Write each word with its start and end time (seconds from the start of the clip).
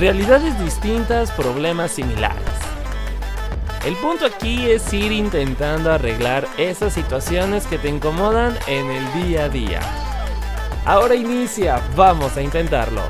realidades 0.00 0.58
distintas, 0.58 1.30
problemas 1.32 1.90
similares. 1.90 2.40
El 3.84 3.94
punto 3.96 4.24
aquí 4.24 4.70
es 4.70 4.90
ir 4.94 5.12
intentando 5.12 5.92
arreglar 5.92 6.48
esas 6.56 6.94
situaciones 6.94 7.66
que 7.66 7.76
te 7.76 7.90
incomodan 7.90 8.56
en 8.66 8.90
el 8.90 9.12
día 9.12 9.44
a 9.44 9.48
día. 9.50 9.80
Ahora 10.86 11.14
inicia, 11.14 11.82
vamos 11.96 12.34
a 12.38 12.42
intentarlo. 12.42 13.02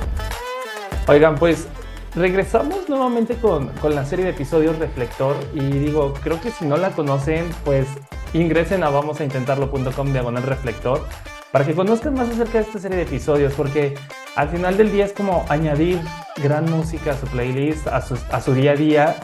Oigan, 1.06 1.36
pues 1.36 1.68
regresamos 2.16 2.88
nuevamente 2.88 3.36
con, 3.36 3.68
con, 3.68 3.94
la 3.94 4.04
serie 4.04 4.24
de 4.24 4.32
episodios 4.32 4.76
Reflector 4.80 5.36
y 5.54 5.60
digo, 5.60 6.12
creo 6.14 6.40
que 6.40 6.50
si 6.50 6.64
no 6.64 6.76
la 6.76 6.90
conocen, 6.90 7.48
pues 7.64 7.86
ingresen 8.32 8.82
a 8.82 8.90
vamosaintentarlo.com 8.90 10.12
diagonal 10.12 10.42
reflector 10.42 11.06
para 11.52 11.64
que 11.64 11.74
conozcan 11.74 12.14
más 12.14 12.28
acerca 12.28 12.58
de 12.58 12.64
esta 12.64 12.78
serie 12.80 12.96
de 12.96 13.02
episodios, 13.04 13.52
porque 13.54 13.94
al 14.40 14.48
final 14.48 14.78
del 14.78 14.90
día 14.90 15.04
es 15.04 15.12
como 15.12 15.44
añadir 15.50 16.00
gran 16.42 16.64
música 16.64 17.10
a 17.10 17.14
su 17.14 17.26
playlist, 17.26 17.86
a 17.86 18.00
su, 18.00 18.54
día 18.54 18.72
a 18.72 18.74
día, 18.74 19.16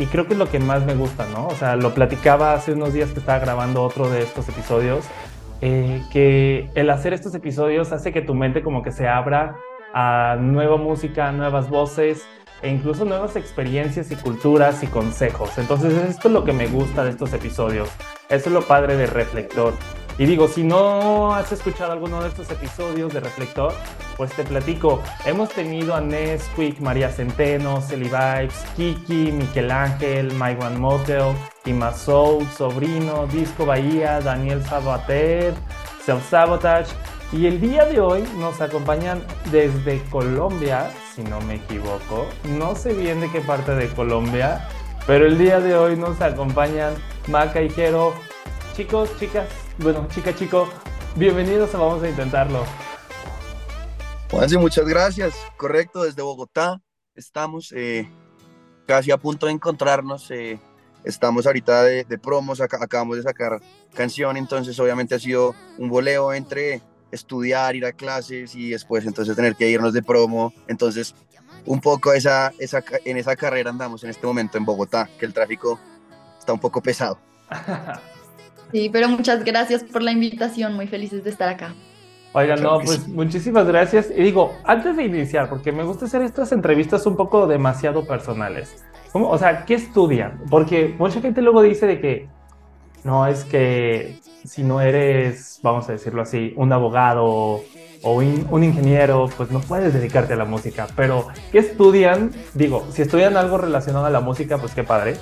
y 0.00 0.06
creo 0.06 0.26
que 0.26 0.32
es 0.32 0.38
lo 0.38 0.50
que 0.50 0.58
más 0.58 0.84
me 0.84 0.96
gusta, 0.96 1.26
¿no? 1.32 1.46
O 1.46 1.54
sea, 1.54 1.76
lo 1.76 1.94
platicaba 1.94 2.54
hace 2.54 2.72
unos 2.72 2.92
días 2.92 3.10
que 3.10 3.20
estaba 3.20 3.38
grabando 3.38 3.84
otro 3.84 4.10
de 4.10 4.22
estos 4.22 4.48
episodios, 4.48 5.04
eh, 5.60 6.02
que 6.10 6.70
el 6.74 6.90
hacer 6.90 7.12
estos 7.12 7.36
episodios 7.36 7.92
hace 7.92 8.12
que 8.12 8.20
tu 8.20 8.34
mente 8.34 8.62
como 8.62 8.82
que 8.82 8.90
se 8.90 9.06
abra 9.06 9.54
a 9.94 10.38
nueva 10.40 10.76
música, 10.76 11.30
nuevas 11.30 11.70
voces, 11.70 12.26
e 12.60 12.68
incluso 12.68 13.04
nuevas 13.04 13.36
experiencias 13.36 14.10
y 14.10 14.16
culturas 14.16 14.82
y 14.82 14.88
consejos. 14.88 15.56
Entonces 15.56 15.92
esto 16.08 16.26
es 16.26 16.34
lo 16.34 16.42
que 16.42 16.52
me 16.52 16.66
gusta 16.66 17.04
de 17.04 17.10
estos 17.10 17.32
episodios. 17.32 17.88
Eso 18.28 18.48
es 18.48 18.52
lo 18.52 18.62
padre 18.62 18.96
de 18.96 19.06
Reflector. 19.06 19.72
Y 20.16 20.26
digo, 20.26 20.46
si 20.46 20.62
no 20.62 21.34
has 21.34 21.50
escuchado 21.50 21.90
alguno 21.90 22.22
de 22.22 22.28
estos 22.28 22.48
episodios 22.48 23.12
de 23.12 23.18
Reflector, 23.18 23.72
pues 24.16 24.32
te 24.32 24.44
platico. 24.44 25.02
Hemos 25.24 25.48
tenido 25.48 25.92
a 25.92 26.00
Nesquik, 26.00 26.78
María 26.80 27.10
Centeno, 27.10 27.80
Celi 27.80 28.04
Vibes, 28.04 28.64
Kiki, 28.76 29.32
Miquel 29.32 29.72
Ángel, 29.72 30.32
My 30.34 30.56
One 30.64 30.78
Motel, 30.78 31.34
Ima 31.64 31.92
Soul, 31.92 32.46
Sobrino, 32.56 33.26
Disco 33.26 33.66
Bahía, 33.66 34.20
Daniel 34.20 34.64
Sabater, 34.64 35.52
Self 36.04 36.30
Sabotage. 36.30 36.92
Y 37.32 37.46
el 37.46 37.60
día 37.60 37.84
de 37.84 38.00
hoy 38.00 38.22
nos 38.38 38.60
acompañan 38.60 39.20
desde 39.50 40.00
Colombia, 40.10 40.92
si 41.12 41.24
no 41.24 41.40
me 41.40 41.56
equivoco. 41.56 42.28
No 42.44 42.76
sé 42.76 42.92
bien 42.92 43.20
de 43.20 43.28
qué 43.32 43.40
parte 43.40 43.74
de 43.74 43.88
Colombia, 43.88 44.68
pero 45.08 45.26
el 45.26 45.38
día 45.38 45.58
de 45.58 45.74
hoy 45.74 45.96
nos 45.96 46.20
acompañan 46.20 46.94
Maca 47.26 47.60
y 47.60 47.68
Jero. 47.68 48.14
Chicos, 48.76 49.10
chicas, 49.18 49.46
bueno, 49.78 50.06
chica, 50.12 50.34
chico, 50.34 50.68
bienvenidos 51.16 51.74
a 51.74 51.78
Vamos 51.78 52.02
a 52.02 52.08
Intentarlo. 52.08 52.64
Juanse, 54.30 54.58
muchas 54.58 54.86
gracias. 54.86 55.34
Correcto, 55.56 56.04
desde 56.04 56.22
Bogotá 56.22 56.80
estamos 57.14 57.72
eh, 57.72 58.10
casi 58.86 59.10
a 59.10 59.18
punto 59.18 59.46
de 59.46 59.52
encontrarnos. 59.52 60.30
Eh, 60.30 60.60
estamos 61.04 61.46
ahorita 61.46 61.84
de, 61.84 62.04
de 62.04 62.18
promos, 62.18 62.60
acabamos 62.60 63.16
de 63.16 63.22
sacar 63.22 63.60
canción, 63.94 64.36
entonces 64.36 64.78
obviamente 64.80 65.14
ha 65.14 65.18
sido 65.18 65.54
un 65.78 65.88
voleo 65.88 66.32
entre 66.32 66.82
estudiar, 67.10 67.76
ir 67.76 67.86
a 67.86 67.92
clases 67.92 68.54
y 68.54 68.70
después 68.70 69.06
entonces 69.06 69.36
tener 69.36 69.54
que 69.56 69.70
irnos 69.70 69.92
de 69.92 70.02
promo. 70.02 70.52
Entonces, 70.66 71.14
un 71.64 71.80
poco 71.80 72.12
esa, 72.12 72.52
esa, 72.58 72.82
en 73.04 73.16
esa 73.16 73.36
carrera 73.36 73.70
andamos 73.70 74.04
en 74.04 74.10
este 74.10 74.26
momento 74.26 74.58
en 74.58 74.64
Bogotá, 74.64 75.08
que 75.18 75.26
el 75.26 75.32
tráfico 75.32 75.78
está 76.38 76.52
un 76.52 76.60
poco 76.60 76.82
pesado. 76.82 77.18
Sí, 78.74 78.90
pero 78.92 79.08
muchas 79.08 79.44
gracias 79.44 79.84
por 79.84 80.02
la 80.02 80.10
invitación, 80.10 80.74
muy 80.74 80.88
felices 80.88 81.22
de 81.22 81.30
estar 81.30 81.48
acá. 81.48 81.72
Oigan, 82.32 82.60
no, 82.60 82.80
pues 82.80 83.06
muchísimas 83.06 83.68
gracias. 83.68 84.10
Y 84.10 84.20
digo, 84.20 84.52
antes 84.64 84.96
de 84.96 85.04
iniciar, 85.04 85.48
porque 85.48 85.70
me 85.70 85.84
gusta 85.84 86.06
hacer 86.06 86.22
estas 86.22 86.50
entrevistas 86.50 87.06
un 87.06 87.14
poco 87.14 87.46
demasiado 87.46 88.04
personales. 88.04 88.84
O 89.12 89.38
sea, 89.38 89.64
¿qué 89.64 89.74
estudian? 89.74 90.40
Porque 90.50 90.92
mucha 90.98 91.20
gente 91.20 91.40
luego 91.40 91.62
dice 91.62 91.86
de 91.86 92.00
que, 92.00 92.28
no, 93.04 93.28
es 93.28 93.44
que 93.44 94.18
si 94.44 94.64
no 94.64 94.80
eres, 94.80 95.60
vamos 95.62 95.88
a 95.88 95.92
decirlo 95.92 96.22
así, 96.22 96.52
un 96.56 96.72
abogado 96.72 97.62
o 98.02 98.12
un, 98.50 98.64
ingeniero, 98.64 99.30
pues 99.36 99.52
no 99.52 99.60
puedes 99.60 99.94
dedicarte 99.94 100.32
a 100.32 100.36
la 100.36 100.46
música. 100.46 100.88
Pero, 100.96 101.28
¿qué 101.52 101.60
estudian? 101.60 102.32
Digo, 102.54 102.84
si 102.90 103.02
estudian 103.02 103.36
algo 103.36 103.56
relacionado 103.56 104.06
a 104.06 104.10
la 104.10 104.18
música, 104.18 104.58
pues 104.58 104.74
qué 104.74 104.82
padre. 104.82 105.14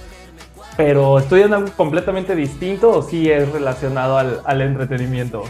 Pero, 0.77 1.19
¿estudian 1.19 1.53
algo 1.53 1.71
completamente 1.77 2.34
distinto 2.34 2.91
o 2.91 3.03
sí 3.03 3.31
es 3.31 3.50
relacionado 3.50 4.16
al, 4.19 4.60
entretenimiento? 4.62 5.44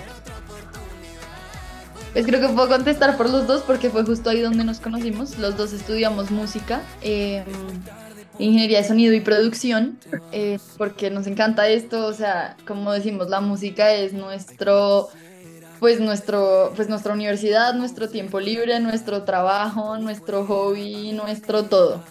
Pues 2.13 2.27
creo 2.27 2.41
que 2.41 2.49
puedo 2.49 2.69
contestar 2.69 3.17
por 3.17 3.31
los 3.31 3.47
dos 3.47 3.63
porque 3.63 3.89
fue 3.89 4.05
justo 4.05 4.31
ahí 4.31 4.41
donde 4.41 4.65
nos 4.65 4.81
conocimos. 4.81 5.39
Los 5.39 5.57
dos 5.57 5.73
estudiamos 5.73 6.31
música. 6.31 6.83
Em, 7.01 7.45
ingeniería 8.39 8.79
de 8.79 8.89
sonido 8.89 9.15
y 9.15 9.21
producción, 9.21 9.99
eh, 10.33 10.59
porque 10.77 11.11
nos 11.11 11.27
encanta 11.27 11.69
esto, 11.69 12.07
o 12.07 12.13
sea, 12.13 12.57
como 12.67 12.93
decimos, 12.93 13.29
la 13.29 13.41
música 13.41 13.93
es 13.93 14.13
nuestro, 14.13 15.09
pues 15.79 16.01
nuestro, 16.01 16.73
pues 16.75 16.89
nuestra 16.89 17.13
universidad, 17.13 17.75
nuestro 17.75 18.09
tiempo 18.09 18.41
libre, 18.41 18.81
nuestro 18.81 19.23
trabajo, 19.23 19.97
nuestro 19.99 20.45
hobby, 20.47 21.13
nuestro 21.13 21.65
todo. 21.65 22.03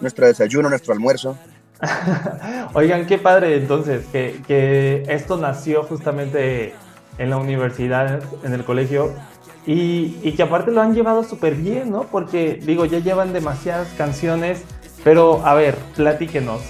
Nuestro 0.00 0.26
desayuno, 0.26 0.68
nuestro 0.68 0.92
almuerzo. 0.92 1.36
Oigan, 2.74 3.06
qué 3.06 3.18
padre 3.18 3.56
entonces, 3.56 4.06
que, 4.06 5.04
esto 5.08 5.36
nació 5.36 5.84
justamente 5.84 6.74
en 7.18 7.30
la 7.30 7.36
universidad, 7.36 8.20
en 8.44 8.52
el 8.52 8.64
colegio, 8.64 9.12
y, 9.66 10.18
y 10.22 10.32
que 10.32 10.42
aparte 10.42 10.70
lo 10.70 10.80
han 10.80 10.94
llevado 10.94 11.24
súper 11.24 11.54
bien, 11.54 11.90
¿no? 11.90 12.04
Porque 12.04 12.54
digo, 12.54 12.84
ya 12.84 12.98
llevan 12.98 13.32
demasiadas 13.32 13.88
canciones 13.98 14.64
pero, 15.04 15.44
a 15.46 15.54
ver, 15.54 15.76
platíquenos. 15.96 16.60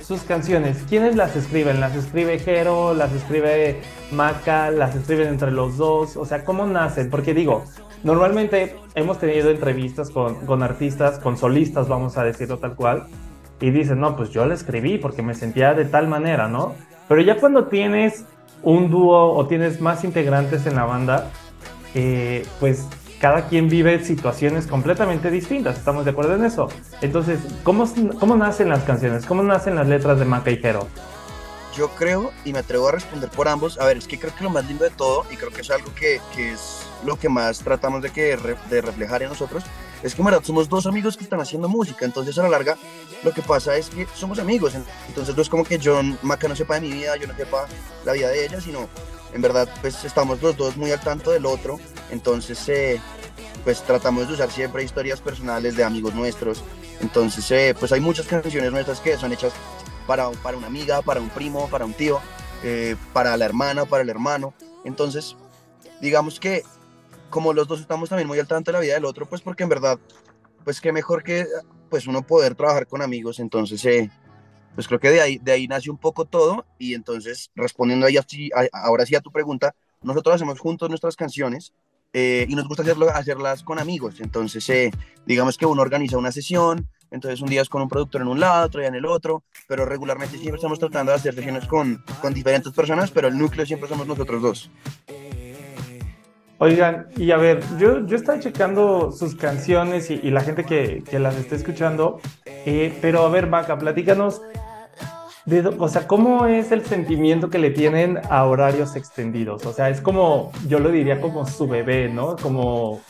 Sus 0.00 0.22
canciones, 0.22 0.84
¿quiénes 0.88 1.14
las 1.16 1.36
escriben? 1.36 1.80
¿Las 1.80 1.94
escribe 1.94 2.38
Jero? 2.38 2.92
¿Las 2.92 3.12
escribe 3.12 3.80
Maca? 4.10 4.70
¿Las 4.70 4.96
escriben 4.96 5.28
entre 5.28 5.52
los 5.52 5.76
dos? 5.76 6.16
O 6.16 6.26
sea, 6.26 6.44
¿cómo 6.44 6.66
nacen? 6.66 7.08
Porque 7.08 7.34
digo, 7.34 7.64
normalmente 8.02 8.76
hemos 8.94 9.18
tenido 9.18 9.50
entrevistas 9.50 10.10
con, 10.10 10.44
con 10.44 10.62
artistas, 10.62 11.18
con 11.20 11.36
solistas, 11.36 11.88
vamos 11.88 12.18
a 12.18 12.24
decirlo 12.24 12.58
tal 12.58 12.74
cual, 12.74 13.06
y 13.62 13.70
dicen, 13.70 14.00
no, 14.00 14.16
pues 14.16 14.30
yo 14.30 14.44
la 14.44 14.54
escribí 14.54 14.98
porque 14.98 15.22
me 15.22 15.34
sentía 15.34 15.72
de 15.72 15.84
tal 15.84 16.08
manera, 16.08 16.48
¿no? 16.48 16.74
Pero 17.08 17.22
ya 17.22 17.36
cuando 17.36 17.66
tienes 17.66 18.24
un 18.64 18.90
dúo 18.90 19.34
o 19.34 19.46
tienes 19.46 19.80
más 19.80 20.02
integrantes 20.02 20.66
en 20.66 20.74
la 20.74 20.84
banda, 20.84 21.30
eh, 21.94 22.44
pues 22.58 22.88
cada 23.20 23.46
quien 23.46 23.68
vive 23.68 24.04
situaciones 24.04 24.66
completamente 24.66 25.30
distintas, 25.30 25.78
¿estamos 25.78 26.04
de 26.04 26.10
acuerdo 26.10 26.34
en 26.34 26.44
eso? 26.44 26.68
Entonces, 27.02 27.38
¿cómo, 27.62 27.88
cómo 28.18 28.36
nacen 28.36 28.68
las 28.68 28.82
canciones? 28.82 29.26
¿Cómo 29.26 29.44
nacen 29.44 29.76
las 29.76 29.86
letras 29.86 30.18
de 30.18 30.24
Maca 30.24 30.50
y 30.50 30.56
Jero? 30.56 30.88
Yo 31.76 31.88
creo, 31.90 32.32
y 32.44 32.52
me 32.52 32.58
atrevo 32.58 32.88
a 32.88 32.92
responder 32.92 33.30
por 33.30 33.46
ambos, 33.46 33.78
a 33.78 33.84
ver, 33.84 33.96
es 33.96 34.08
que 34.08 34.18
creo 34.18 34.34
que 34.34 34.42
lo 34.42 34.50
más 34.50 34.66
lindo 34.66 34.82
de 34.82 34.90
todo, 34.90 35.24
y 35.30 35.36
creo 35.36 35.52
que 35.52 35.60
es 35.60 35.70
algo 35.70 35.94
que, 35.94 36.20
que 36.34 36.50
es 36.50 36.84
lo 37.06 37.14
que 37.16 37.28
más 37.28 37.60
tratamos 37.60 38.02
de, 38.02 38.10
que, 38.10 38.36
de 38.68 38.80
reflejar 38.80 39.22
en 39.22 39.28
nosotros, 39.28 39.62
es 40.02 40.14
que 40.14 40.20
en 40.20 40.26
verdad 40.26 40.42
somos 40.42 40.68
dos 40.68 40.86
amigos 40.86 41.16
que 41.16 41.24
están 41.24 41.40
haciendo 41.40 41.68
música, 41.68 42.04
entonces 42.04 42.36
a 42.38 42.42
la 42.42 42.48
larga 42.48 42.76
lo 43.22 43.32
que 43.32 43.42
pasa 43.42 43.76
es 43.76 43.88
que 43.88 44.06
somos 44.14 44.38
amigos, 44.38 44.74
entonces 45.08 45.36
no 45.36 45.42
es 45.42 45.48
como 45.48 45.64
que 45.64 45.80
John 45.82 46.18
Maca 46.22 46.48
no 46.48 46.56
sepa 46.56 46.74
de 46.74 46.80
mi 46.82 46.92
vida, 46.92 47.16
yo 47.16 47.26
no 47.26 47.36
sepa 47.36 47.66
la 48.04 48.12
vida 48.12 48.28
de 48.28 48.44
ella, 48.44 48.60
sino 48.60 48.88
en 49.32 49.42
verdad 49.42 49.68
pues 49.80 50.04
estamos 50.04 50.42
los 50.42 50.56
dos 50.56 50.76
muy 50.76 50.90
al 50.90 51.00
tanto 51.00 51.30
del 51.30 51.46
otro, 51.46 51.78
entonces 52.10 52.68
eh, 52.68 53.00
pues 53.64 53.82
tratamos 53.82 54.28
de 54.28 54.34
usar 54.34 54.50
siempre 54.50 54.82
historias 54.82 55.20
personales 55.20 55.76
de 55.76 55.84
amigos 55.84 56.14
nuestros, 56.14 56.62
entonces 57.00 57.48
eh, 57.50 57.74
pues 57.78 57.92
hay 57.92 58.00
muchas 58.00 58.26
canciones 58.26 58.72
nuestras 58.72 59.00
que 59.00 59.16
son 59.16 59.32
hechas 59.32 59.52
para, 60.06 60.30
para 60.30 60.56
una 60.56 60.66
amiga, 60.66 61.02
para 61.02 61.20
un 61.20 61.30
primo, 61.30 61.68
para 61.68 61.84
un 61.84 61.94
tío, 61.94 62.20
eh, 62.64 62.96
para 63.12 63.36
la 63.36 63.44
hermana, 63.44 63.84
para 63.84 64.02
el 64.02 64.10
hermano, 64.10 64.52
entonces 64.84 65.36
digamos 66.00 66.40
que 66.40 66.64
como 67.32 67.54
los 67.54 67.66
dos 67.66 67.80
estamos 67.80 68.10
también 68.10 68.28
muy 68.28 68.38
al 68.38 68.46
tanto 68.46 68.70
de 68.70 68.74
la 68.74 68.80
vida 68.80 68.94
del 68.94 69.06
otro, 69.06 69.26
pues 69.26 69.40
porque 69.40 69.64
en 69.64 69.70
verdad, 69.70 69.98
pues 70.64 70.80
qué 70.80 70.92
mejor 70.92 71.24
que 71.24 71.46
pues 71.88 72.06
uno 72.06 72.24
poder 72.24 72.54
trabajar 72.54 72.86
con 72.86 73.02
amigos, 73.02 73.40
entonces 73.40 73.82
pues 74.74 74.86
creo 74.86 75.00
que 75.00 75.10
de 75.10 75.20
ahí, 75.20 75.38
de 75.38 75.52
ahí 75.52 75.66
nace 75.66 75.90
un 75.90 75.98
poco 75.98 76.26
todo 76.26 76.66
y 76.78 76.94
entonces 76.94 77.50
respondiendo 77.56 78.06
ahí 78.06 78.16
ahora 78.72 79.06
sí 79.06 79.16
a 79.16 79.20
tu 79.20 79.32
pregunta, 79.32 79.74
nosotros 80.02 80.36
hacemos 80.36 80.60
juntos 80.60 80.88
nuestras 80.90 81.16
canciones 81.16 81.72
eh, 82.12 82.46
y 82.48 82.54
nos 82.54 82.68
gusta 82.68 82.82
hacerlo, 82.82 83.08
hacerlas 83.08 83.62
con 83.62 83.78
amigos, 83.78 84.20
entonces 84.20 84.68
eh, 84.68 84.90
digamos 85.26 85.56
que 85.56 85.64
uno 85.64 85.80
organiza 85.80 86.18
una 86.18 86.32
sesión, 86.32 86.86
entonces 87.10 87.40
un 87.40 87.48
día 87.48 87.62
es 87.62 87.70
con 87.70 87.80
un 87.80 87.88
productor 87.88 88.20
en 88.20 88.28
un 88.28 88.40
lado, 88.40 88.66
otro 88.66 88.80
día 88.80 88.88
en 88.88 88.94
el 88.94 89.06
otro, 89.06 89.42
pero 89.66 89.86
regularmente 89.86 90.36
siempre 90.36 90.56
estamos 90.56 90.78
tratando 90.78 91.12
de 91.12 91.16
hacer 91.16 91.34
sesiones 91.34 91.66
con, 91.66 92.04
con 92.20 92.34
diferentes 92.34 92.72
personas, 92.72 93.10
pero 93.10 93.28
el 93.28 93.38
núcleo 93.38 93.64
siempre 93.64 93.88
somos 93.88 94.06
nosotros 94.06 94.42
dos. 94.42 94.70
Oigan, 96.64 97.08
y 97.16 97.32
a 97.32 97.38
ver, 97.38 97.60
yo, 97.76 98.06
yo 98.06 98.14
estaba 98.14 98.38
checando 98.38 99.10
sus 99.10 99.34
canciones 99.34 100.12
y, 100.12 100.30
la 100.30 100.42
gente 100.42 100.62
que, 100.62 101.02
que, 101.10 101.18
las 101.18 101.34
está 101.34 101.56
escuchando, 101.56 102.20
eh, 102.46 102.96
pero 103.02 103.22
a 103.22 103.28
ver, 103.30 103.48
Vaca, 103.48 103.76
platícanos 103.76 104.40
o 105.76 105.88
sea, 105.88 106.06
¿cómo 106.06 106.46
es 106.46 106.70
el 106.70 106.84
sentimiento 106.84 107.50
que 107.50 107.58
le 107.58 107.70
tienen 107.70 108.20
a 108.30 108.44
horarios 108.44 108.94
extendidos? 108.94 109.66
O 109.66 109.72
sea, 109.72 109.90
es 109.90 110.00
como, 110.00 110.52
yo 110.68 110.78
lo 110.78 110.90
diría 110.90 111.20
como 111.20 111.44
su 111.46 111.66
bebé, 111.66 112.08
¿no? 112.08 112.36
Como, 112.36 113.00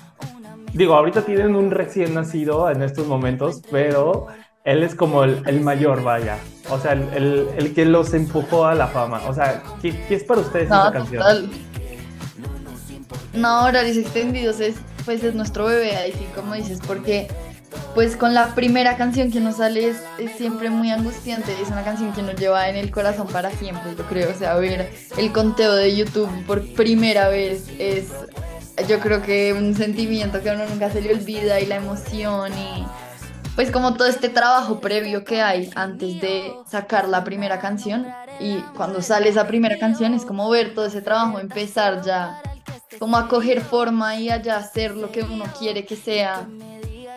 digo, 0.72 0.94
ahorita 0.94 1.20
tienen 1.20 1.54
un 1.54 1.70
recién 1.70 2.14
nacido 2.14 2.70
en 2.70 2.80
estos 2.80 3.06
momentos, 3.06 3.60
pero 3.70 4.28
él 4.64 4.82
es 4.82 4.94
como 4.94 5.24
el, 5.24 5.60
mayor, 5.60 6.02
vaya. 6.02 6.38
O 6.70 6.78
sea, 6.78 6.92
el, 6.92 7.48
el, 7.54 7.74
que 7.74 7.84
los 7.84 8.14
empujó 8.14 8.64
a 8.64 8.74
la 8.74 8.86
fama. 8.86 9.20
O 9.28 9.34
sea, 9.34 9.62
¿qué, 9.82 9.94
qué 10.08 10.14
es 10.14 10.24
para 10.24 10.40
ustedes 10.40 10.68
esa 10.68 10.90
canción? 10.90 11.50
No, 13.34 13.64
horarios 13.64 13.96
extendidos 13.96 14.60
es, 14.60 14.76
pues 15.04 15.24
es 15.24 15.34
nuestro 15.34 15.64
bebé, 15.66 15.96
ahí 15.96 16.12
sí, 16.12 16.26
como 16.34 16.54
dices, 16.54 16.80
porque 16.86 17.28
pues 17.94 18.16
con 18.16 18.34
la 18.34 18.54
primera 18.54 18.96
canción 18.96 19.30
que 19.30 19.40
nos 19.40 19.56
sale 19.56 19.88
es, 19.88 19.96
siempre 20.36 20.70
muy 20.70 20.90
angustiante, 20.90 21.52
es 21.60 21.68
una 21.68 21.82
canción 21.82 22.12
que 22.12 22.22
nos 22.22 22.36
lleva 22.36 22.68
en 22.68 22.76
el 22.76 22.90
corazón 22.90 23.26
para 23.28 23.50
siempre, 23.50 23.94
yo 23.96 24.04
creo, 24.04 24.30
o 24.30 24.34
sea, 24.34 24.54
ver 24.56 24.92
el 25.16 25.32
conteo 25.32 25.74
de 25.74 25.96
YouTube 25.96 26.30
por 26.46 26.66
primera 26.74 27.28
vez 27.28 27.68
es, 27.78 28.08
yo 28.88 29.00
creo 29.00 29.22
que 29.22 29.52
un 29.52 29.74
sentimiento 29.74 30.42
que 30.42 30.50
a 30.50 30.54
uno 30.54 30.66
nunca 30.66 30.90
se 30.90 31.00
le 31.00 31.14
olvida 31.14 31.60
y 31.60 31.66
la 31.66 31.76
emoción 31.76 32.52
y 32.52 32.84
pues 33.54 33.70
como 33.70 33.94
todo 33.94 34.08
este 34.08 34.30
trabajo 34.30 34.80
previo 34.80 35.24
que 35.24 35.42
hay 35.42 35.70
antes 35.74 36.20
de 36.22 36.54
sacar 36.66 37.08
la 37.08 37.22
primera 37.22 37.58
canción 37.58 38.06
y 38.40 38.56
cuando 38.76 39.02
sale 39.02 39.28
esa 39.28 39.46
primera 39.46 39.78
canción 39.78 40.14
es 40.14 40.24
como 40.24 40.48
ver 40.48 40.74
todo 40.74 40.86
ese 40.86 41.02
trabajo 41.02 41.38
empezar 41.38 42.02
ya 42.02 42.40
como 42.98 43.16
a 43.16 43.28
coger 43.28 43.60
forma 43.60 44.16
y 44.16 44.30
allá 44.30 44.56
hacer 44.56 44.96
lo 44.96 45.10
que 45.10 45.22
uno 45.22 45.44
quiere 45.58 45.84
que 45.84 45.96
sea 45.96 46.46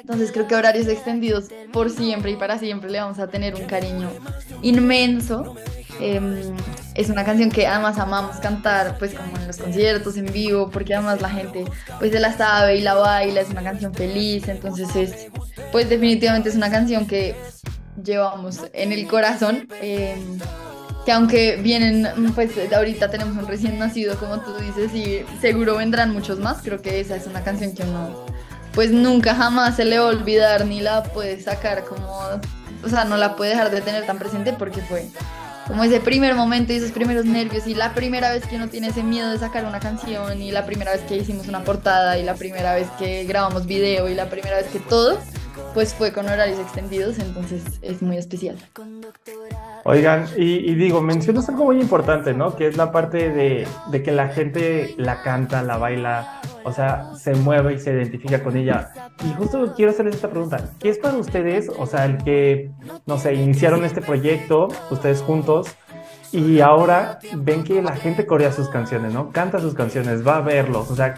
entonces 0.06 0.31
creo 0.31 0.48
que 0.48 0.54
horarios 0.54 0.88
extendidos 0.88 1.45
por 1.74 1.89
siempre 1.89 2.30
y 2.30 2.36
para 2.36 2.60
siempre 2.60 2.92
le 2.92 3.00
vamos 3.00 3.18
a 3.18 3.27
tener 3.27 3.56
un 3.56 3.66
cariño 3.66 4.12
inmenso. 4.62 5.56
Em, 6.00 6.56
es 6.94 7.10
una 7.10 7.24
canción 7.24 7.50
que 7.50 7.66
además 7.66 7.98
amamos 7.98 8.36
cantar, 8.38 9.00
pues 9.00 9.16
como 9.16 9.36
en 9.36 9.48
los 9.48 9.57
conciertos 9.57 10.16
en 10.18 10.31
vivo, 10.31 10.69
porque 10.69 10.94
además 10.94 11.22
la 11.22 11.30
gente 11.30 11.66
pues 11.98 12.12
se 12.12 12.19
la 12.19 12.38
sabe 12.38 12.75
y 12.75 12.81
la 12.81 12.94
baila, 12.94 13.42
es 13.42 13.50
una 13.50 13.63
canción 13.63 13.95
feliz, 13.95 14.48
entonces 14.48 14.95
es, 14.95 15.27
pues 15.72 15.89
definitivamente 15.89 16.50
es 16.50 16.56
una 16.56 16.69
canción 16.69 17.07
que 17.07 17.36
llevamos 18.04 18.60
en 18.74 18.92
el 18.92 19.07
corazón. 19.07 19.68
Em, 19.81 20.38
que 21.05 21.11
aunque 21.11 21.57
vienen, 21.57 22.07
pues 22.33 22.51
ahorita 22.73 23.09
tenemos 23.11 23.37
un 23.37 23.47
recién 23.47 23.77
nacido, 23.77 24.17
como 24.17 24.39
tú 24.39 24.53
dices, 24.55 24.93
y 24.93 25.23
seguro 25.39 25.77
vendrán 25.77 26.11
muchos 26.11 26.39
más, 26.39 26.57
creo 26.63 26.81
que 26.81 26.99
esa 26.99 27.15
es 27.15 27.27
una 27.27 27.43
canción 27.43 27.73
que 27.73 27.83
uno 27.83 28.25
pues 28.73 28.91
nunca 28.91 29.33
jamás 29.33 29.77
se 29.77 29.85
le 29.85 29.97
va 29.97 30.05
a 30.05 30.09
olvidar 30.09 30.65
ni 30.65 30.81
la 30.81 31.03
puede 31.03 31.41
sacar 31.41 31.85
como, 31.85 32.05
o 32.83 32.89
sea, 32.89 33.05
no 33.05 33.15
la 33.15 33.37
puede 33.37 33.51
dejar 33.51 33.71
de 33.71 33.79
tener 33.79 34.05
tan 34.05 34.19
presente 34.19 34.51
porque 34.51 34.81
fue 34.81 35.07
como 35.67 35.83
ese 35.83 35.99
primer 35.99 36.35
momento 36.35 36.73
y 36.73 36.75
esos 36.75 36.91
primeros 36.91 37.25
nervios 37.25 37.65
y 37.67 37.73
la 37.73 37.93
primera 37.93 38.31
vez 38.31 38.45
que 38.45 38.57
uno 38.57 38.67
tiene 38.67 38.89
ese 38.89 39.01
miedo 39.01 39.31
de 39.31 39.39
sacar 39.39 39.65
una 39.65 39.79
canción 39.79 40.41
y 40.41 40.51
la 40.51 40.65
primera 40.65 40.91
vez 40.91 41.01
que 41.01 41.15
hicimos 41.15 41.47
una 41.47 41.63
portada 41.63 42.17
y 42.17 42.23
la 42.23 42.35
primera 42.35 42.75
vez 42.75 42.87
que 42.99 43.23
grabamos 43.23 43.65
video 43.65 44.09
y 44.09 44.13
la 44.13 44.29
primera 44.29 44.57
vez 44.57 44.67
que 44.67 44.79
todo, 44.79 45.19
pues 45.75 45.94
fue 45.94 46.13
con 46.13 46.25
horarios 46.25 46.57
extendidos, 46.57 47.19
entonces 47.19 47.62
es 47.81 48.01
muy 48.01 48.16
especial. 48.16 48.56
Oigan, 49.83 50.25
y, 50.38 50.74
digo, 50.74 51.01
mencionas 51.01 51.50
algo 51.50 51.66
muy 51.66 51.81
importante, 51.81 52.33
¿no? 52.33 52.56
Que 52.56 52.68
es 52.68 52.77
la 52.77 52.94
parte 52.94 53.30
de, 53.30 53.68
de, 53.92 54.01
que 54.01 54.13
la 54.13 54.30
gente 54.30 54.95
la 54.98 55.22
canta, 55.22 55.62
la 55.63 55.77
baila, 55.77 56.39
o 56.63 56.72
sea, 56.72 57.13
se 57.16 57.36
mueve 57.36 57.74
y 57.74 57.80
se 57.80 57.92
identifica 57.92 58.42
con 58.42 58.56
ella. 58.56 58.89
Y 59.25 59.33
justo 59.33 59.74
quiero 59.75 59.92
hacerles 59.92 60.16
esta 60.16 60.30
pregunta. 60.30 60.72
¿Qué 60.80 60.88
es 60.88 60.98
para 60.98 61.18
ustedes, 61.18 61.69
o 61.77 61.86
sea, 61.86 62.06
el 62.06 62.24
que, 62.24 62.72
no 63.06 63.19
sé, 63.19 63.33
iniciaron 63.33 63.83
este 63.83 64.01
proyecto, 64.01 64.69
ustedes 64.92 65.22
juntos, 65.22 65.75
y 66.31 66.60
ahora 66.60 67.19
ven 67.36 67.63
que 67.63 67.81
la 67.81 67.95
gente 67.95 68.25
corea 68.25 68.51
sus 68.51 68.69
canciones, 68.69 69.13
¿no? 69.13 69.31
Canta 69.31 69.60
sus 69.60 69.74
canciones, 69.74 70.25
va 70.25 70.38
a 70.38 70.42
verlos, 70.42 70.89
o 70.89 70.95
sea, 70.95 71.16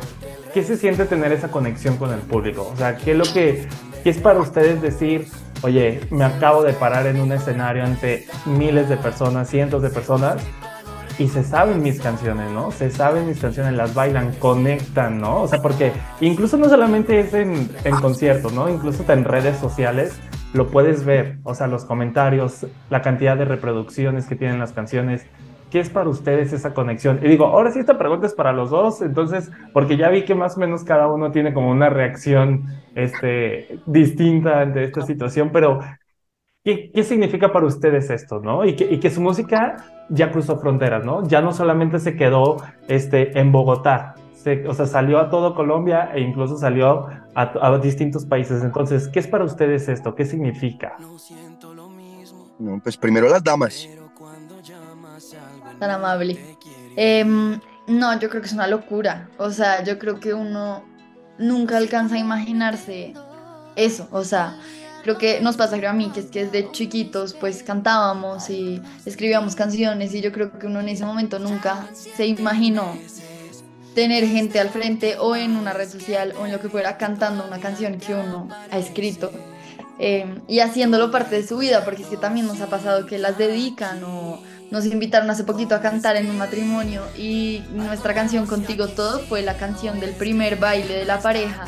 ¿qué 0.53 0.63
se 0.63 0.77
siente 0.77 1.05
tener 1.05 1.31
esa 1.31 1.49
conexión 1.49 1.97
con 1.97 2.11
el 2.11 2.19
público? 2.19 2.69
O 2.73 2.75
sea, 2.75 2.97
¿qué 2.97 3.11
es 3.11 3.17
lo 3.17 3.23
que, 3.23 3.67
qué 4.07 4.11
es 4.11 4.19
para 4.19 4.39
ustedes 4.39 4.81
decir, 4.81 5.27
oye, 5.63 5.99
me 6.11 6.23
acabo 6.23 6.63
de 6.63 6.71
parar 6.71 7.07
en 7.07 7.19
un 7.19 7.33
escenario 7.33 7.83
ante 7.83 8.25
miles 8.45 8.87
de 8.87 8.95
personas, 8.95 9.49
cientos 9.49 9.81
de 9.81 9.89
personas, 9.89 10.41
y 11.19 11.27
se 11.27 11.43
saben 11.43 11.83
mis 11.83 11.99
canciones, 11.99 12.49
¿no? 12.51 12.71
Se 12.71 12.89
saben 12.89 13.27
mis 13.27 13.37
canciones, 13.37 13.73
las 13.73 13.93
bailan, 13.93 14.31
conectan, 14.35 15.19
¿no? 15.19 15.41
O 15.41 15.47
sea, 15.49 15.61
porque 15.61 15.91
incluso 16.21 16.55
no 16.55 16.69
solamente 16.69 17.19
es 17.19 17.33
en, 17.33 17.69
en 17.83 17.95
conciertos, 17.97 18.53
¿no? 18.53 18.69
Incluso 18.69 19.03
en 19.11 19.25
redes 19.25 19.57
sociales 19.57 20.17
lo 20.53 20.67
puedes 20.67 21.03
ver, 21.03 21.39
o 21.43 21.53
sea, 21.53 21.67
los 21.67 21.83
comentarios, 21.83 22.65
la 22.89 23.01
cantidad 23.01 23.35
de 23.35 23.43
reproducciones 23.43 24.25
que 24.25 24.37
tienen 24.37 24.57
las 24.57 24.71
canciones. 24.71 25.25
¿Qué 25.69 25.79
es 25.79 25.89
para 25.89 26.09
ustedes 26.09 26.53
esa 26.53 26.73
conexión? 26.73 27.19
Y 27.21 27.27
digo, 27.27 27.45
ahora 27.45 27.71
sí 27.71 27.79
esta 27.79 27.97
pregunta 27.97 28.25
es 28.25 28.33
para 28.33 28.53
los 28.53 28.69
dos, 28.69 29.01
entonces, 29.01 29.51
porque 29.73 29.97
ya 29.97 30.09
vi 30.09 30.23
que 30.23 30.33
más 30.33 30.55
o 30.55 30.59
menos 30.61 30.83
cada 30.83 31.07
uno 31.07 31.31
tiene 31.31 31.53
como 31.53 31.69
una 31.69 31.89
reacción 31.89 32.67
este, 32.95 33.79
distinta 33.85 34.61
ante 34.61 34.83
esta 34.83 35.01
situación, 35.01 35.49
pero 35.51 35.79
¿qué, 36.63 36.89
qué 36.93 37.03
significa 37.03 37.51
para 37.51 37.65
ustedes 37.65 38.09
esto, 38.09 38.39
no? 38.39 38.65
Y 38.65 38.75
que, 38.75 38.85
y 38.85 38.99
que 38.99 39.09
su 39.09 39.19
música 39.19 39.75
ya 40.09 40.31
cruzó 40.31 40.57
fronteras, 40.57 41.03
¿no? 41.03 41.27
Ya 41.27 41.41
no 41.41 41.51
solamente 41.51 41.99
se 41.99 42.15
quedó 42.15 42.57
este, 42.87 43.37
en 43.37 43.51
Bogotá, 43.51 44.15
o 44.67 44.73
sea, 44.73 44.85
salió 44.85 45.19
a 45.19 45.29
todo 45.29 45.53
Colombia 45.53 46.11
e 46.13 46.21
incluso 46.21 46.57
salió 46.57 47.07
a, 47.35 47.67
a, 47.67 47.77
distintos 47.79 48.25
países. 48.25 48.63
Entonces, 48.63 49.09
¿qué 49.09 49.19
es 49.19 49.27
para 49.27 49.43
ustedes 49.43 49.89
esto? 49.89 50.15
¿Qué 50.15 50.23
significa? 50.23 50.95
No, 52.59 52.79
pues 52.81 52.95
primero 52.95 53.27
las 53.27 53.43
damas 53.43 53.89
tan 55.79 55.91
amable. 55.91 56.57
Em, 56.95 57.59
no, 57.87 58.19
yo 58.19 58.29
creo 58.29 58.41
que 58.41 58.47
es 58.47 58.53
una 58.53 58.67
locura. 58.67 59.29
O 59.37 59.51
sea, 59.51 59.83
yo 59.83 59.97
creo 59.99 60.19
que 60.19 60.33
uno 60.33 60.83
nunca 61.37 61.77
alcanza 61.77 62.15
a 62.15 62.19
imaginarse 62.19 63.13
eso. 63.75 64.07
O 64.11 64.23
sea, 64.23 64.57
creo 65.03 65.17
que 65.17 65.39
nos 65.39 65.55
pasa 65.55 65.77
creo 65.77 65.91
a 65.91 65.93
mí, 65.93 66.11
que 66.13 66.19
es 66.19 66.25
que 66.25 66.45
desde 66.45 66.71
chiquitos 66.71 67.33
pues 67.33 67.63
cantábamos 67.63 68.49
y 68.49 68.81
escribíamos 69.05 69.55
canciones 69.55 70.13
y 70.13 70.21
yo 70.21 70.31
creo 70.31 70.57
que 70.57 70.67
uno 70.67 70.81
en 70.81 70.89
ese 70.89 71.05
momento 71.05 71.39
nunca 71.39 71.87
se 71.93 72.25
imaginó 72.25 72.97
tener 73.95 74.27
gente 74.27 74.59
al 74.59 74.69
frente 74.69 75.17
o 75.17 75.35
en 75.35 75.55
una 75.55 75.73
red 75.73 75.89
social 75.89 76.33
o 76.39 76.45
en 76.45 76.51
lo 76.51 76.59
que 76.59 76.69
fuera 76.69 76.97
cantando 76.97 77.45
una 77.47 77.59
canción 77.59 77.97
que 77.99 78.13
uno 78.13 78.47
ha 78.69 78.77
escrito 78.77 79.31
em, 79.97 80.41
y 80.47 80.59
haciéndolo 80.59 81.09
parte 81.09 81.37
de 81.37 81.47
su 81.47 81.57
vida, 81.57 81.83
porque 81.83 82.03
es 82.03 82.09
que 82.09 82.17
también 82.17 82.45
nos 82.45 82.61
ha 82.61 82.67
pasado 82.67 83.05
que 83.05 83.17
las 83.17 83.37
dedican 83.37 84.03
o 84.03 84.39
nos 84.71 84.85
invitaron 84.85 85.29
hace 85.29 85.43
poquito 85.43 85.75
a 85.75 85.81
cantar 85.81 86.17
en 86.17 86.29
un 86.29 86.37
matrimonio 86.37 87.03
y 87.17 87.63
nuestra 87.71 88.13
canción 88.13 88.45
Contigo 88.47 88.87
Todo 88.87 89.19
fue 89.19 89.41
la 89.41 89.57
canción 89.57 89.99
del 89.99 90.11
primer 90.11 90.57
baile 90.57 90.93
de 90.93 91.05
la 91.05 91.19
pareja. 91.19 91.65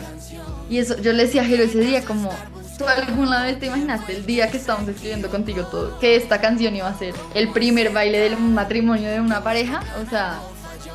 Y 0.70 0.78
eso, 0.78 0.98
yo 1.02 1.14
le 1.14 1.26
decía 1.26 1.42
a 1.42 1.46
Jero 1.46 1.64
ese 1.64 1.80
día 1.80 2.04
como, 2.04 2.30
¿tú 2.78 2.86
alguna 2.88 3.44
vez 3.44 3.60
te 3.60 3.68
imaginaste 3.68 4.16
el 4.16 4.26
día 4.26 4.52
que 4.52 4.58
estábamos 4.58 4.90
escribiendo 4.90 5.30
Contigo 5.30 5.66
Todo? 5.68 5.98
Que 6.00 6.16
esta 6.16 6.42
canción 6.42 6.76
iba 6.76 6.88
a 6.88 6.98
ser 6.98 7.14
el 7.34 7.50
primer 7.52 7.92
baile 7.92 8.20
del 8.20 8.38
matrimonio 8.38 9.10
de 9.10 9.20
una 9.22 9.44
pareja. 9.44 9.82
O 10.06 10.10
sea, 10.10 10.40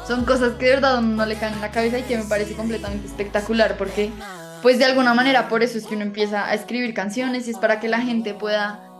son 0.06 0.24
cosas 0.24 0.54
que 0.54 0.66
de 0.66 0.70
verdad 0.72 1.00
no 1.00 1.24
le 1.24 1.36
caen 1.36 1.54
en 1.54 1.60
la 1.60 1.70
cabeza 1.70 1.98
y 1.98 2.02
que 2.02 2.16
me 2.16 2.24
parece 2.24 2.54
completamente 2.54 3.06
espectacular 3.06 3.76
porque 3.76 4.12
pues 4.62 4.78
de 4.78 4.84
alguna 4.84 5.14
manera 5.14 5.48
por 5.48 5.62
eso 5.62 5.78
es 5.78 5.86
que 5.86 5.94
uno 5.94 6.04
empieza 6.04 6.46
a 6.46 6.54
escribir 6.54 6.94
canciones 6.94 7.48
y 7.48 7.50
es 7.50 7.58
para 7.58 7.80
que 7.80 7.88
la 7.88 8.00
gente 8.00 8.34
pueda 8.34 8.93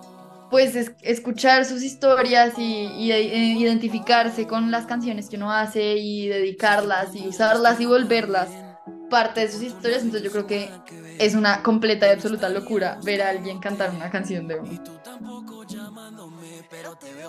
pues 0.55 0.77
escuchar 1.03 1.65
sus 1.65 1.83
historias 1.83 2.57
y, 2.59 3.11
e, 3.11 3.57
identificarse 3.59 4.47
con 4.47 4.71
las 4.71 4.87
canciones 4.87 5.29
que 5.29 5.35
uno 5.35 5.51
hace 5.51 5.97
y 5.97 6.29
dedicarlas 6.29 7.13
y 7.17 7.27
usarlas 7.27 7.81
y 7.81 7.87
volverlas 7.87 8.51
parte 9.11 9.41
de 9.41 9.51
sus 9.51 9.63
historias. 9.63 10.03
Entonces 10.03 10.23
yo 10.23 10.31
creo 10.31 10.47
que 10.47 10.71
es 11.19 11.35
una 11.35 11.61
completa 11.65 12.07
y 12.07 12.11
absoluta 12.11 12.49
locura 12.49 13.01
ver 13.03 13.23
a 13.23 13.31
alguien 13.31 13.59
cantar 13.59 13.91
una 13.91 14.13
canción 14.13 14.47
de 14.47 14.61
uno. 14.61 14.81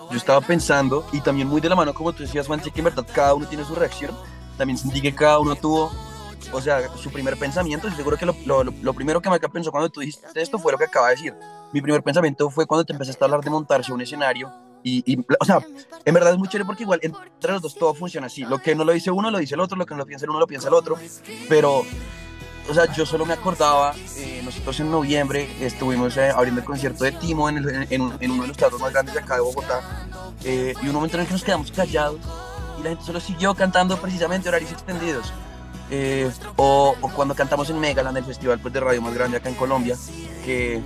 Yo 0.08 0.16
estaba 0.16 0.40
pensando, 0.40 1.04
y 1.12 1.20
también 1.20 1.48
muy 1.48 1.60
de 1.60 1.68
la 1.68 1.74
mano, 1.74 1.94
como 1.94 2.12
tú 2.12 2.22
decías, 2.22 2.46
Juanche, 2.46 2.70
que 2.70 2.78
en 2.78 2.84
verdad 2.84 3.04
cada 3.12 3.34
uno 3.34 3.48
tiene 3.48 3.64
su 3.64 3.74
reacción. 3.74 4.16
También 4.56 4.78
sentí 4.78 5.02
que 5.02 5.12
cada 5.12 5.40
uno 5.40 5.56
tuvo, 5.56 5.90
o 6.52 6.60
sea, 6.60 6.88
su 6.96 7.10
primer 7.10 7.36
pensamiento. 7.36 7.90
Seguro 7.90 8.16
que 8.16 8.26
lo, 8.26 8.94
primero 8.94 9.20
que 9.20 9.30
me 9.30 9.38
pensó 9.38 9.70
cuando 9.70 9.88
tú 9.88 10.00
dijiste 10.00 10.26
esto 10.40 10.58
fue 10.58 10.72
lo 10.72 10.78
que 10.78 10.84
acaba 10.84 11.08
de 11.08 11.14
decir 11.16 11.34
mi 11.72 11.80
primer 11.80 12.02
pensamiento 12.02 12.48
fue 12.50 12.66
cuando 12.66 12.84
te 12.84 12.92
empezaste 12.92 13.22
a 13.22 13.26
hablar 13.26 13.40
de 13.42 13.50
montarse 13.50 13.92
un 13.92 14.00
escenario. 14.00 14.52
Y, 14.82 15.18
o 15.40 15.44
sea, 15.44 15.58
en 16.04 16.14
verdad 16.14 16.32
es 16.32 16.38
muy 16.38 16.46
chévere 16.46 16.64
porque 16.64 16.84
igual 16.84 17.00
entre 17.02 17.52
los 17.52 17.60
dos 17.60 17.74
todo 17.74 17.92
funciona 17.92 18.28
así. 18.28 18.44
Lo 18.44 18.58
que 18.58 18.74
no 18.76 18.84
lo 18.84 18.92
dice 18.92 19.10
uno, 19.10 19.32
lo 19.32 19.38
dice 19.38 19.56
el 19.56 19.60
otro, 19.60 19.76
lo 19.76 19.84
que 19.84 19.94
no 19.94 19.98
lo 19.98 20.06
piensa 20.06 20.26
el 20.26 20.30
uno, 20.30 20.38
lo 20.38 20.46
piensa 20.46 20.68
el 20.68 20.74
otro. 20.74 20.96
Pero, 21.48 21.82
o 22.70 22.74
sea, 22.74 22.92
yo 22.94 23.04
solo 23.04 23.26
me 23.26 23.32
acordaba, 23.32 23.94
eh, 24.16 24.40
nosotros 24.44 24.78
en 24.78 24.92
noviembre 24.92 25.48
estuvimos 25.60 26.16
eh, 26.16 26.30
abriendo 26.30 26.60
el 26.60 26.66
concierto 26.66 27.02
de 27.02 27.10
Timo 27.10 27.48
en, 27.48 27.86
en, 27.90 28.00
uno 28.30 28.42
de 28.42 28.48
los 28.48 28.56
teatros 28.56 28.80
más 28.80 28.92
grandes 28.92 29.12
de 29.12 29.20
acá 29.20 29.34
de 29.34 29.40
Bogotá. 29.40 30.06
Eh, 30.44 30.72
y 30.80 30.86
un 30.86 30.94
momento 30.94 31.16
en 31.16 31.22
el 31.22 31.26
que 31.26 31.32
nos 31.32 31.42
quedamos 31.42 31.72
callados 31.72 32.20
y 32.78 32.82
la 32.84 32.90
gente 32.90 33.04
solo 33.04 33.18
siguió 33.18 33.54
cantando 33.56 33.96
precisamente 33.96 34.48
horarios 34.48 34.70
extendidos. 34.70 35.32
O, 36.56 36.94
o, 37.00 37.08
cuando 37.10 37.34
cantamos 37.34 37.70
en 37.70 37.78
Megaland, 37.78 38.16
el 38.16 38.24
festival 38.24 38.58
pues, 38.58 38.74
de 38.74 38.80
radio 38.80 39.00
más 39.02 39.14
grande 39.14 39.36
acá 39.36 39.48
en 39.48 39.54
Colombia, 39.54 39.96
que 40.44 40.82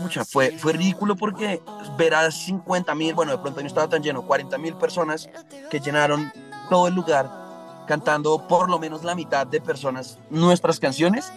mucha, 0.00 0.24
fue, 0.24 0.58
fue 0.58 0.72
ridículo 0.72 1.16
porque 1.16 1.62
ver 1.96 2.14
a 2.14 2.30
50 2.30 2.94
mil, 2.94 3.14
bueno, 3.14 3.32
de 3.32 3.38
pronto 3.38 3.60
no 3.60 3.66
estaba 3.66 3.88
tan 3.88 4.02
lleno, 4.02 4.22
40 4.22 4.58
mil 4.58 4.74
personas 4.74 5.28
que 5.70 5.80
llenaron 5.80 6.32
todo 6.68 6.88
el 6.88 6.94
lugar 6.94 7.30
cantando 7.86 8.46
por 8.46 8.70
lo 8.70 8.78
menos 8.78 9.04
la 9.04 9.14
mitad 9.14 9.46
de 9.46 9.60
personas 9.60 10.18
nuestras 10.30 10.78
canciones, 10.78 11.32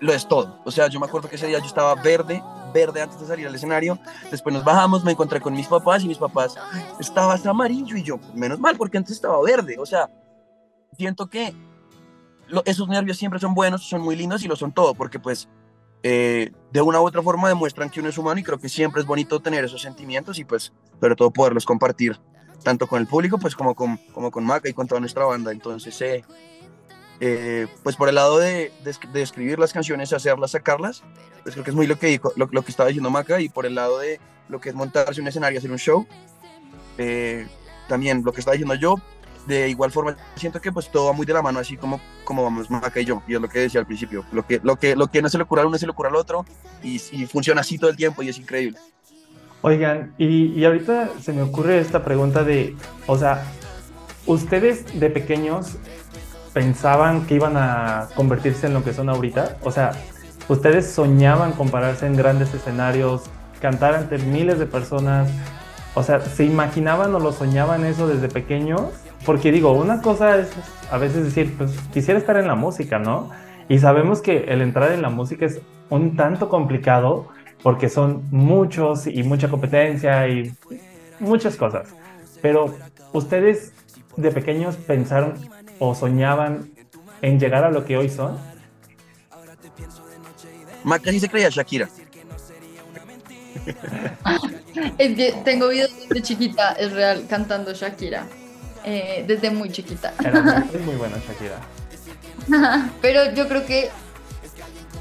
lo 0.00 0.12
es 0.12 0.26
todo. 0.26 0.58
O 0.64 0.70
sea, 0.70 0.88
yo 0.88 1.00
me 1.00 1.06
acuerdo 1.06 1.28
que 1.28 1.36
ese 1.36 1.46
día 1.46 1.58
yo 1.58 1.66
estaba 1.66 1.94
verde, 1.94 2.42
verde 2.72 3.02
antes 3.02 3.20
de 3.20 3.26
salir 3.26 3.46
al 3.46 3.54
escenario, 3.54 3.98
después 4.30 4.54
nos 4.54 4.64
bajamos, 4.64 5.04
me 5.04 5.12
encontré 5.12 5.40
con 5.40 5.54
mis 5.54 5.66
papás 5.66 6.02
y 6.02 6.08
mis 6.08 6.18
papás 6.18 6.54
estabas 6.98 7.44
amarillo 7.46 7.96
y 7.96 8.02
yo, 8.02 8.18
menos 8.34 8.58
mal, 8.58 8.76
porque 8.76 8.98
antes 8.98 9.14
estaba 9.14 9.40
verde. 9.42 9.76
O 9.78 9.86
sea, 9.86 10.08
siento 10.94 11.28
que 11.28 11.54
esos 12.64 12.88
nervios 12.88 13.16
siempre 13.16 13.40
son 13.40 13.54
buenos, 13.54 13.88
son 13.88 14.02
muy 14.02 14.16
lindos 14.16 14.42
y 14.44 14.48
lo 14.48 14.56
son 14.56 14.72
todo, 14.72 14.94
porque 14.94 15.18
pues 15.18 15.48
eh, 16.02 16.52
de 16.70 16.82
una 16.82 17.00
u 17.00 17.06
otra 17.06 17.22
forma 17.22 17.48
demuestran 17.48 17.88
que 17.88 18.00
uno 18.00 18.10
es 18.10 18.18
humano 18.18 18.38
y 18.38 18.42
creo 18.42 18.58
que 18.58 18.68
siempre 18.68 19.00
es 19.00 19.06
bonito 19.06 19.40
tener 19.40 19.64
esos 19.64 19.80
sentimientos 19.80 20.38
y 20.38 20.44
pues 20.44 20.72
sobre 21.00 21.16
todo 21.16 21.30
poderlos 21.30 21.64
compartir 21.64 22.20
tanto 22.62 22.86
con 22.86 23.00
el 23.00 23.06
público 23.06 23.38
pues 23.38 23.54
como 23.54 23.74
con, 23.74 23.96
como 24.12 24.30
con 24.30 24.44
Maca 24.44 24.68
y 24.68 24.74
con 24.74 24.86
toda 24.86 25.00
nuestra 25.00 25.24
banda. 25.24 25.50
Entonces, 25.50 25.98
eh, 26.02 26.22
eh, 27.20 27.66
pues 27.82 27.96
por 27.96 28.10
el 28.10 28.16
lado 28.16 28.38
de, 28.38 28.70
de, 29.12 29.22
escribir 29.22 29.58
las 29.58 29.72
canciones, 29.72 30.12
hacerlas, 30.12 30.50
sacarlas, 30.50 31.02
pues 31.42 31.54
creo 31.54 31.64
que 31.64 31.70
es 31.70 31.76
muy 31.76 31.86
lo 31.86 31.98
que, 31.98 32.20
lo, 32.36 32.48
lo, 32.50 32.62
que 32.62 32.70
estaba 32.70 32.88
diciendo 32.88 33.08
Maca 33.08 33.40
y 33.40 33.48
por 33.48 33.64
el 33.64 33.74
lado 33.74 33.98
de 33.98 34.20
lo 34.48 34.60
que 34.60 34.68
es 34.68 34.74
montarse 34.74 35.22
un 35.22 35.28
escenario, 35.28 35.58
hacer 35.58 35.70
un 35.70 35.78
show, 35.78 36.06
también 37.88 38.22
lo 38.24 38.32
que 38.32 38.40
estaba 38.40 38.52
diciendo 38.52 38.74
yo, 38.74 38.96
de 39.46 39.68
igual 39.68 39.90
forma 39.90 40.16
siento 40.36 40.60
que 40.60 40.72
pues 40.72 40.90
todo 40.90 41.06
va 41.06 41.12
muy 41.12 41.26
de 41.26 41.32
la 41.32 41.42
mano 41.42 41.58
así 41.58 41.76
como 41.76 42.00
como 42.24 42.42
vamos 42.42 42.70
Maca 42.70 43.00
y 43.00 43.04
yo 43.04 43.22
y 43.26 43.34
es 43.34 43.40
lo 43.40 43.48
que 43.48 43.60
decía 43.60 43.80
al 43.80 43.86
principio 43.86 44.24
lo 44.32 44.46
que 44.46 44.60
lo 44.62 44.76
que 44.76 44.96
lo 44.96 45.08
que 45.08 45.22
no 45.22 45.28
se 45.28 45.38
le 45.38 45.44
ocurre 45.44 45.62
a 45.62 45.66
uno 45.66 45.78
se 45.78 45.86
le 45.86 45.92
ocurre 45.92 46.08
al 46.08 46.16
otro 46.16 46.44
y, 46.82 47.00
y 47.12 47.26
funciona 47.26 47.60
así 47.60 47.78
todo 47.78 47.90
el 47.90 47.96
tiempo 47.96 48.22
y 48.22 48.28
es 48.28 48.38
increíble. 48.38 48.78
Oigan 49.62 50.14
y, 50.18 50.52
y, 50.52 50.64
ahorita 50.64 51.10
se 51.22 51.32
me 51.32 51.40
ocurre 51.40 51.78
esta 51.78 52.04
pregunta 52.04 52.44
de 52.44 52.76
o 53.06 53.16
sea 53.16 53.44
ustedes 54.26 54.98
de 54.98 55.10
pequeños 55.10 55.76
pensaban 56.52 57.26
que 57.26 57.34
iban 57.34 57.56
a 57.56 58.08
convertirse 58.14 58.66
en 58.66 58.74
lo 58.74 58.84
que 58.84 58.92
son 58.92 59.08
ahorita 59.08 59.58
o 59.62 59.70
sea 59.70 59.92
ustedes 60.48 60.90
soñaban 60.90 61.52
compararse 61.52 62.06
en 62.06 62.16
grandes 62.16 62.52
escenarios 62.52 63.22
cantar 63.60 63.94
ante 63.94 64.18
miles 64.18 64.58
de 64.58 64.66
personas 64.66 65.30
o 65.94 66.02
sea, 66.02 66.20
¿se 66.20 66.44
imaginaban 66.44 67.14
o 67.14 67.20
lo 67.20 67.32
soñaban 67.32 67.84
eso 67.84 68.08
desde 68.08 68.28
pequeños? 68.28 68.82
Porque 69.24 69.50
digo, 69.50 69.72
una 69.72 70.02
cosa 70.02 70.38
es 70.38 70.50
a 70.90 70.98
veces 70.98 71.24
decir, 71.24 71.54
pues 71.56 71.72
quisiera 71.92 72.18
estar 72.18 72.36
en 72.36 72.46
la 72.46 72.54
música, 72.54 72.98
¿no? 72.98 73.30
Y 73.68 73.78
sabemos 73.78 74.20
que 74.20 74.44
el 74.44 74.60
entrar 74.60 74.92
en 74.92 75.02
la 75.02 75.08
música 75.08 75.46
es 75.46 75.60
un 75.88 76.16
tanto 76.16 76.48
complicado 76.48 77.28
porque 77.62 77.88
son 77.88 78.24
muchos 78.30 79.06
y 79.06 79.22
mucha 79.22 79.48
competencia 79.48 80.28
y 80.28 80.52
muchas 81.18 81.56
cosas. 81.56 81.94
Pero 82.42 82.74
ustedes 83.12 83.72
de 84.16 84.30
pequeños 84.30 84.76
pensaron 84.76 85.34
o 85.78 85.94
soñaban 85.94 86.70
en 87.22 87.40
llegar 87.40 87.64
a 87.64 87.70
lo 87.70 87.86
que 87.86 87.96
hoy 87.96 88.10
son. 88.10 88.38
Maca 90.82 91.10
sí 91.10 91.20
se 91.20 91.30
creía 91.30 91.48
Shakira. 91.48 91.88
es 94.98 95.16
que 95.16 95.32
tengo 95.44 95.68
videos 95.68 95.90
de 96.10 96.20
chiquita, 96.20 96.72
es 96.72 96.92
real, 96.92 97.24
cantando 97.28 97.72
Shakira. 97.72 98.26
Eh, 98.84 99.24
desde 99.26 99.50
muy 99.50 99.70
chiquita. 99.70 100.12
Era 100.22 100.64
muy, 100.84 100.94
buena 100.96 101.16
Shakira. 101.18 101.60
Pero 103.00 103.32
yo 103.34 103.48
creo 103.48 103.64
que, 103.64 103.90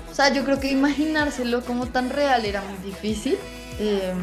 o 0.10 0.16
sea, 0.16 0.32
yo 0.34 0.46
creo 0.46 0.60
que 0.60 0.72
imaginárselo 0.72 1.62
como 1.66 1.88
tan 1.88 2.10
real 2.10 2.46
era 2.46 2.62
muy 2.62 2.78
difícil. 2.78 3.38
Eh, 3.80 4.14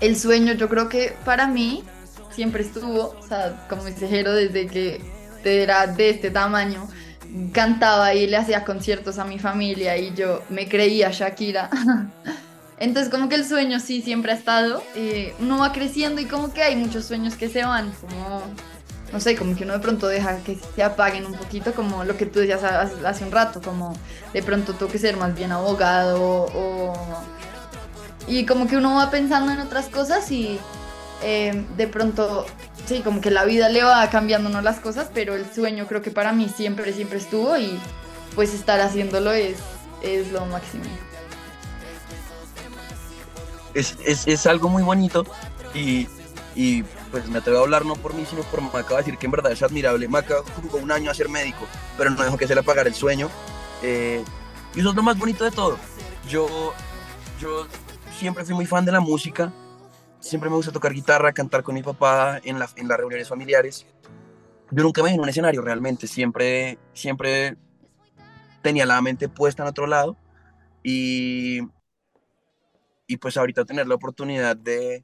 el 0.00 0.16
sueño, 0.18 0.54
yo 0.54 0.68
creo 0.68 0.88
que 0.88 1.14
para 1.24 1.46
mí 1.46 1.84
siempre 2.30 2.62
estuvo, 2.62 3.16
o 3.18 3.26
sea, 3.26 3.66
como 3.68 3.82
mensajero 3.82 4.32
desde 4.32 4.66
que 4.66 5.00
era 5.44 5.86
de 5.86 6.10
este 6.10 6.30
tamaño, 6.30 6.88
cantaba 7.52 8.14
y 8.14 8.26
le 8.26 8.36
hacía 8.36 8.64
conciertos 8.64 9.18
a 9.18 9.24
mi 9.24 9.38
familia 9.38 9.96
y 9.96 10.14
yo 10.14 10.42
me 10.48 10.68
creía 10.68 11.10
Shakira. 11.10 11.70
Entonces 12.80 13.12
como 13.12 13.28
que 13.28 13.34
el 13.34 13.46
sueño 13.46 13.78
sí 13.78 14.00
siempre 14.00 14.32
ha 14.32 14.34
estado, 14.34 14.82
eh, 14.96 15.34
uno 15.38 15.58
va 15.58 15.70
creciendo 15.70 16.22
y 16.22 16.24
como 16.24 16.52
que 16.54 16.62
hay 16.62 16.76
muchos 16.76 17.04
sueños 17.04 17.34
que 17.34 17.50
se 17.50 17.62
van, 17.62 17.92
como, 18.00 18.42
no 19.12 19.20
sé, 19.20 19.36
como 19.36 19.54
que 19.54 19.64
uno 19.64 19.74
de 19.74 19.80
pronto 19.80 20.08
deja 20.08 20.38
que 20.38 20.58
se 20.74 20.82
apaguen 20.82 21.26
un 21.26 21.34
poquito, 21.34 21.74
como 21.74 22.04
lo 22.04 22.16
que 22.16 22.24
tú 22.24 22.40
decías 22.40 22.64
hace 22.64 23.24
un 23.24 23.32
rato, 23.32 23.60
como 23.60 23.92
de 24.32 24.42
pronto 24.42 24.72
tengo 24.72 24.90
que 24.90 24.98
ser 24.98 25.18
más 25.18 25.34
bien 25.34 25.52
abogado 25.52 26.46
o... 26.54 26.94
Y 28.26 28.46
como 28.46 28.66
que 28.66 28.78
uno 28.78 28.94
va 28.94 29.10
pensando 29.10 29.52
en 29.52 29.60
otras 29.60 29.86
cosas 29.86 30.30
y 30.30 30.58
eh, 31.22 31.66
de 31.76 31.86
pronto, 31.86 32.46
sí, 32.86 33.00
como 33.00 33.20
que 33.20 33.30
la 33.30 33.44
vida 33.44 33.68
le 33.68 33.82
va 33.82 34.08
cambiando 34.08 34.48
¿no? 34.48 34.62
las 34.62 34.80
cosas, 34.80 35.10
pero 35.12 35.34
el 35.34 35.44
sueño 35.52 35.86
creo 35.86 36.00
que 36.00 36.10
para 36.10 36.32
mí 36.32 36.48
siempre, 36.48 36.94
siempre 36.94 37.18
estuvo 37.18 37.58
y 37.58 37.78
pues 38.34 38.54
estar 38.54 38.80
haciéndolo 38.80 39.32
es, 39.32 39.58
es 40.02 40.32
lo 40.32 40.46
máximo 40.46 40.84
es, 43.74 43.96
es, 44.04 44.26
es 44.26 44.46
algo 44.46 44.68
muy 44.68 44.82
bonito 44.82 45.24
y, 45.74 46.08
y, 46.54 46.82
pues 47.10 47.28
me 47.28 47.38
atrevo 47.38 47.58
a 47.58 47.62
hablar 47.62 47.84
no 47.84 47.94
por 47.94 48.14
mí, 48.14 48.24
sino 48.28 48.42
por 48.42 48.60
Maca, 48.60 48.94
a 48.94 48.98
decir 48.98 49.18
que 49.18 49.26
en 49.26 49.32
verdad 49.32 49.52
es 49.52 49.62
admirable. 49.62 50.08
Maca 50.08 50.36
jugó 50.62 50.78
un 50.78 50.92
año 50.92 51.10
a 51.10 51.14
ser 51.14 51.28
médico, 51.28 51.66
pero 51.96 52.10
no 52.10 52.22
dejó 52.22 52.36
que 52.36 52.46
se 52.46 52.54
le 52.54 52.60
apagara 52.60 52.88
el 52.88 52.94
sueño. 52.94 53.28
Eh, 53.82 54.24
y 54.74 54.80
eso 54.80 54.90
es 54.90 54.94
lo 54.94 55.02
más 55.02 55.18
bonito 55.18 55.44
de 55.44 55.50
todo. 55.50 55.78
Yo, 56.28 56.72
yo 57.40 57.66
siempre 58.18 58.44
fui 58.44 58.54
muy 58.54 58.66
fan 58.66 58.84
de 58.84 58.92
la 58.92 59.00
música, 59.00 59.52
siempre 60.20 60.50
me 60.50 60.56
gusta 60.56 60.72
tocar 60.72 60.92
guitarra, 60.92 61.32
cantar 61.32 61.62
con 61.62 61.74
mi 61.74 61.82
papá 61.82 62.40
en, 62.44 62.58
la, 62.58 62.68
en 62.76 62.88
las 62.88 62.98
reuniones 62.98 63.28
familiares. 63.28 63.86
Yo 64.70 64.84
nunca 64.84 65.02
me 65.02 65.08
vi 65.08 65.14
en 65.14 65.20
un 65.20 65.28
escenario 65.28 65.62
realmente, 65.62 66.06
siempre, 66.06 66.78
siempre 66.92 67.56
tenía 68.62 68.86
la 68.86 69.00
mente 69.00 69.28
puesta 69.28 69.62
en 69.62 69.68
otro 69.68 69.86
lado 69.86 70.16
y 70.82 71.62
y 73.10 73.16
pues 73.16 73.36
ahorita 73.36 73.64
tener 73.64 73.88
la 73.88 73.96
oportunidad 73.96 74.56
de, 74.56 75.02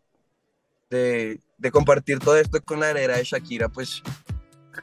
de, 0.88 1.70
compartir 1.72 2.20
todo 2.20 2.36
esto 2.36 2.62
con 2.62 2.78
la 2.78 2.90
heredera 2.90 3.16
de 3.16 3.24
Shakira, 3.24 3.68
pues, 3.68 4.00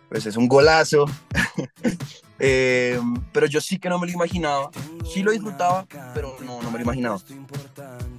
pues 0.09 0.25
es 0.25 0.35
un 0.35 0.49
golazo. 0.49 1.05
eh, 2.39 2.99
pero 3.31 3.45
yo 3.45 3.61
sí 3.61 3.79
que 3.79 3.87
no 3.87 3.97
me 3.97 4.07
lo 4.07 4.11
imaginaba. 4.11 4.71
Sí 5.05 5.23
lo 5.23 5.31
disfrutaba, 5.31 5.85
pero 6.13 6.35
no, 6.45 6.61
no 6.61 6.69
me 6.69 6.79
lo 6.79 6.83
imaginaba. 6.83 7.17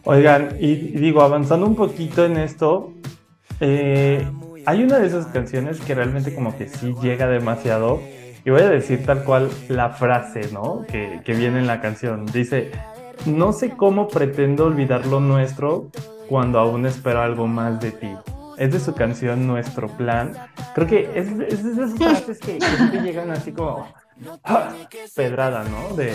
Oigan, 0.04 0.56
y, 0.58 0.74
digo, 0.74 1.20
avanzando 1.20 1.66
un 1.66 1.76
poquito 1.76 2.24
en 2.24 2.38
esto, 2.38 2.94
eh, 3.60 4.26
hay 4.64 4.84
una 4.84 5.00
de 5.00 5.06
esas 5.06 5.26
canciones 5.26 5.82
que 5.82 5.94
realmente 5.94 6.34
como 6.34 6.56
que 6.56 6.70
sí 6.70 6.94
llega 7.02 7.28
demasiado. 7.28 8.00
Y 8.46 8.48
voy 8.48 8.62
a 8.62 8.70
decir 8.70 9.04
tal 9.04 9.22
cual 9.24 9.50
la 9.68 9.90
frase, 9.90 10.50
¿no? 10.50 10.86
Que, 10.88 11.20
que 11.26 11.34
viene 11.34 11.58
en 11.58 11.66
la 11.66 11.82
canción. 11.82 12.24
Dice, 12.24 12.70
no 13.26 13.52
sé 13.52 13.70
cómo 13.70 14.08
pretendo 14.08 14.66
olvidar 14.66 15.06
lo 15.06 15.20
nuestro 15.20 15.90
cuando 16.28 16.58
aún 16.58 16.86
espero 16.86 17.20
algo 17.20 17.46
más 17.46 17.80
de 17.80 17.92
ti. 17.92 18.10
Es 18.56 18.72
de 18.72 18.80
su 18.80 18.94
canción 18.94 19.46
Nuestro 19.46 19.88
Plan. 19.88 20.32
Creo 20.74 20.86
que 20.86 21.10
es, 21.14 21.36
de 21.36 21.46
esas 21.48 21.94
frases 21.98 22.38
que, 22.38 22.58
que 22.58 23.00
llegan 23.00 23.30
así 23.30 23.52
como 23.52 23.86
¡ah! 24.44 24.72
pedrada, 25.14 25.64
¿no? 25.64 25.96
De, 25.96 26.14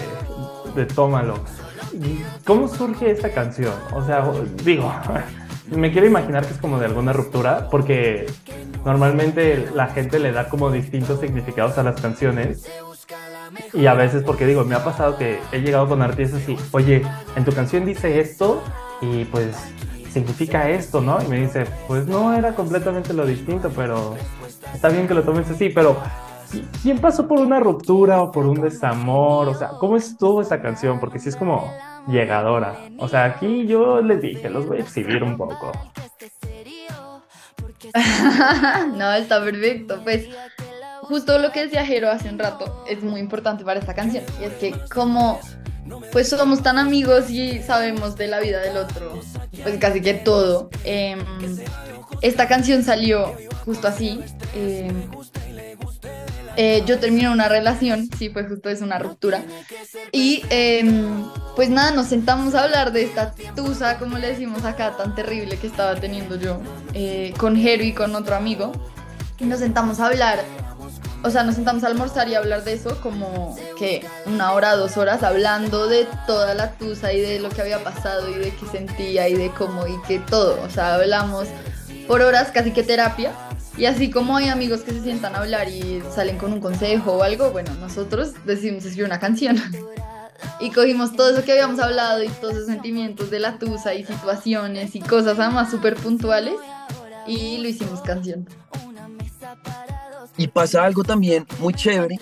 de 0.75 0.85
tómalo. 0.85 1.35
¿Cómo 2.45 2.67
surge 2.67 3.11
esta 3.11 3.31
canción? 3.31 3.73
O 3.93 4.03
sea, 4.05 4.23
digo, 4.63 4.93
me 5.71 5.91
quiero 5.91 6.07
imaginar 6.07 6.45
que 6.45 6.53
es 6.53 6.59
como 6.59 6.79
de 6.79 6.85
alguna 6.85 7.13
ruptura, 7.13 7.67
porque 7.69 8.27
normalmente 8.85 9.69
la 9.73 9.87
gente 9.87 10.19
le 10.19 10.31
da 10.31 10.49
como 10.49 10.71
distintos 10.71 11.19
significados 11.19 11.77
a 11.77 11.83
las 11.83 11.99
canciones. 11.99 12.69
Y 13.73 13.85
a 13.85 13.93
veces, 13.93 14.23
porque 14.23 14.45
digo, 14.45 14.63
me 14.63 14.75
ha 14.75 14.83
pasado 14.83 15.17
que 15.17 15.39
he 15.51 15.59
llegado 15.59 15.87
con 15.87 16.01
artistas 16.01 16.47
y, 16.47 16.57
oye, 16.71 17.01
en 17.35 17.45
tu 17.45 17.51
canción 17.51 17.85
dice 17.85 18.19
esto 18.19 18.63
y 19.01 19.25
pues 19.25 19.55
significa 20.11 20.69
esto, 20.69 21.01
¿no? 21.01 21.21
Y 21.21 21.27
me 21.27 21.39
dice, 21.39 21.65
pues 21.87 22.07
no 22.07 22.33
era 22.33 22.55
completamente 22.55 23.13
lo 23.13 23.25
distinto, 23.25 23.71
pero 23.75 24.15
está 24.73 24.89
bien 24.89 25.07
que 25.07 25.13
lo 25.13 25.23
tomes 25.23 25.49
así, 25.49 25.69
pero 25.69 25.97
¿quién 26.81 26.99
pasó 26.99 27.27
por 27.27 27.39
una 27.39 27.59
ruptura 27.59 28.21
o 28.21 28.31
por 28.31 28.45
un 28.45 28.61
desamor? 28.61 29.47
O 29.47 29.53
sea, 29.53 29.69
¿cómo 29.79 29.97
estuvo 29.97 30.41
esa 30.41 30.61
canción? 30.61 30.99
Porque 30.99 31.19
sí 31.19 31.29
es 31.29 31.35
como 31.35 31.71
llegadora. 32.07 32.75
O 32.97 33.07
sea, 33.07 33.25
aquí 33.25 33.67
yo 33.67 34.01
les 34.01 34.21
dije, 34.21 34.49
los 34.49 34.67
voy 34.67 34.77
a 34.79 34.81
exhibir 34.81 35.23
un 35.23 35.37
poco. 35.37 35.71
no, 38.95 39.13
está 39.13 39.43
perfecto. 39.43 40.01
Pues 40.03 40.27
justo 41.09 41.39
lo 41.39 41.51
que 41.51 41.65
decía 41.65 41.83
Jero 41.85 42.09
hace 42.11 42.29
un 42.29 42.37
rato 42.37 42.85
es 42.87 43.01
muy 43.01 43.19
importante 43.19 43.65
para 43.65 43.79
esta 43.79 43.95
canción. 43.95 44.23
Y 44.39 44.45
es 44.45 44.53
que 44.53 44.75
como 44.93 45.39
pues 46.11 46.29
somos 46.29 46.61
tan 46.61 46.77
amigos 46.77 47.31
y 47.31 47.63
sabemos 47.63 48.15
de 48.15 48.27
la 48.27 48.39
vida 48.39 48.61
del 48.61 48.77
otro, 48.77 49.19
pues 49.63 49.77
casi 49.79 50.01
que 50.01 50.13
todo. 50.13 50.69
Em, 50.83 51.19
esta 52.21 52.47
canción 52.47 52.83
salió 52.83 53.35
justo 53.65 53.87
así. 53.87 54.19
Em, 54.53 55.09
eh, 56.57 56.83
yo 56.85 56.99
terminé 56.99 57.29
una 57.29 57.47
relación, 57.47 58.07
sí, 58.19 58.29
pues 58.29 58.47
justo 58.47 58.69
es 58.69 58.81
una 58.81 58.99
ruptura. 58.99 59.41
Y 60.11 60.43
em, 60.51 61.23
pues 61.55 61.69
nada, 61.69 61.91
nos 61.91 62.05
sentamos 62.07 62.53
a 62.53 62.65
hablar 62.65 62.91
de 62.91 63.03
esta 63.03 63.33
tusa, 63.55 63.97
como 63.97 64.19
le 64.19 64.27
decimos 64.27 64.65
acá, 64.65 64.95
tan 64.95 65.15
terrible 65.15 65.57
que 65.57 65.65
estaba 65.65 65.95
teniendo 65.95 66.35
yo, 66.35 66.61
eh, 66.93 67.33
con 67.37 67.55
Jero 67.55 67.83
y 67.83 67.93
con 67.93 68.13
otro 68.13 68.35
amigo. 68.35 68.71
Y 69.39 69.45
nos 69.45 69.59
sentamos 69.59 69.99
a 69.99 70.07
hablar 70.07 70.43
o 71.23 71.29
sea, 71.29 71.43
nos 71.43 71.55
sentamos 71.55 71.83
a 71.83 71.87
almorzar 71.87 72.29
y 72.29 72.35
a 72.35 72.39
hablar 72.39 72.63
de 72.63 72.73
eso 72.73 72.99
como 73.01 73.55
que 73.77 74.05
una 74.25 74.53
hora, 74.53 74.75
dos 74.75 74.97
horas, 74.97 75.23
hablando 75.23 75.87
de 75.87 76.07
toda 76.25 76.53
la 76.53 76.71
tusa 76.71 77.11
y 77.13 77.19
de 77.19 77.39
lo 77.39 77.49
que 77.49 77.61
había 77.61 77.83
pasado 77.83 78.29
y 78.29 78.33
de 78.35 78.51
qué 78.51 78.65
sentía 78.71 79.27
y 79.27 79.35
de 79.35 79.51
cómo 79.51 79.85
y 79.85 80.01
que 80.07 80.19
todo. 80.19 80.61
O 80.61 80.69
sea, 80.69 80.95
hablamos 80.95 81.47
por 82.07 82.21
horas, 82.21 82.51
casi 82.51 82.71
que 82.71 82.83
terapia. 82.83 83.33
Y 83.77 83.85
así 83.85 84.09
como 84.09 84.37
hay 84.37 84.49
amigos 84.49 84.81
que 84.81 84.91
se 84.91 85.01
sientan 85.01 85.35
a 85.35 85.39
hablar 85.39 85.69
y 85.69 86.01
salen 86.13 86.37
con 86.37 86.53
un 86.53 86.59
consejo 86.59 87.13
o 87.13 87.23
algo, 87.23 87.51
bueno, 87.51 87.73
nosotros 87.75 88.33
decidimos 88.45 88.85
escribir 88.85 89.05
una 89.05 89.19
canción. 89.19 89.61
y 90.59 90.71
cogimos 90.71 91.15
todo 91.15 91.31
eso 91.31 91.43
que 91.43 91.51
habíamos 91.51 91.79
hablado 91.79 92.23
y 92.23 92.29
todos 92.29 92.55
esos 92.55 92.67
sentimientos 92.67 93.29
de 93.29 93.39
la 93.39 93.57
tusa 93.57 93.93
y 93.93 94.05
situaciones 94.05 94.95
y 94.95 94.99
cosas 94.99 95.39
además 95.39 95.69
súper 95.69 95.95
puntuales 95.95 96.55
y 97.27 97.57
lo 97.59 97.67
hicimos 97.67 98.01
canción. 98.01 98.47
Y 100.39 100.47
pasa 100.47 100.85
algo 100.85 101.03
también 101.03 101.45
muy 101.59 101.73
chévere, 101.73 102.17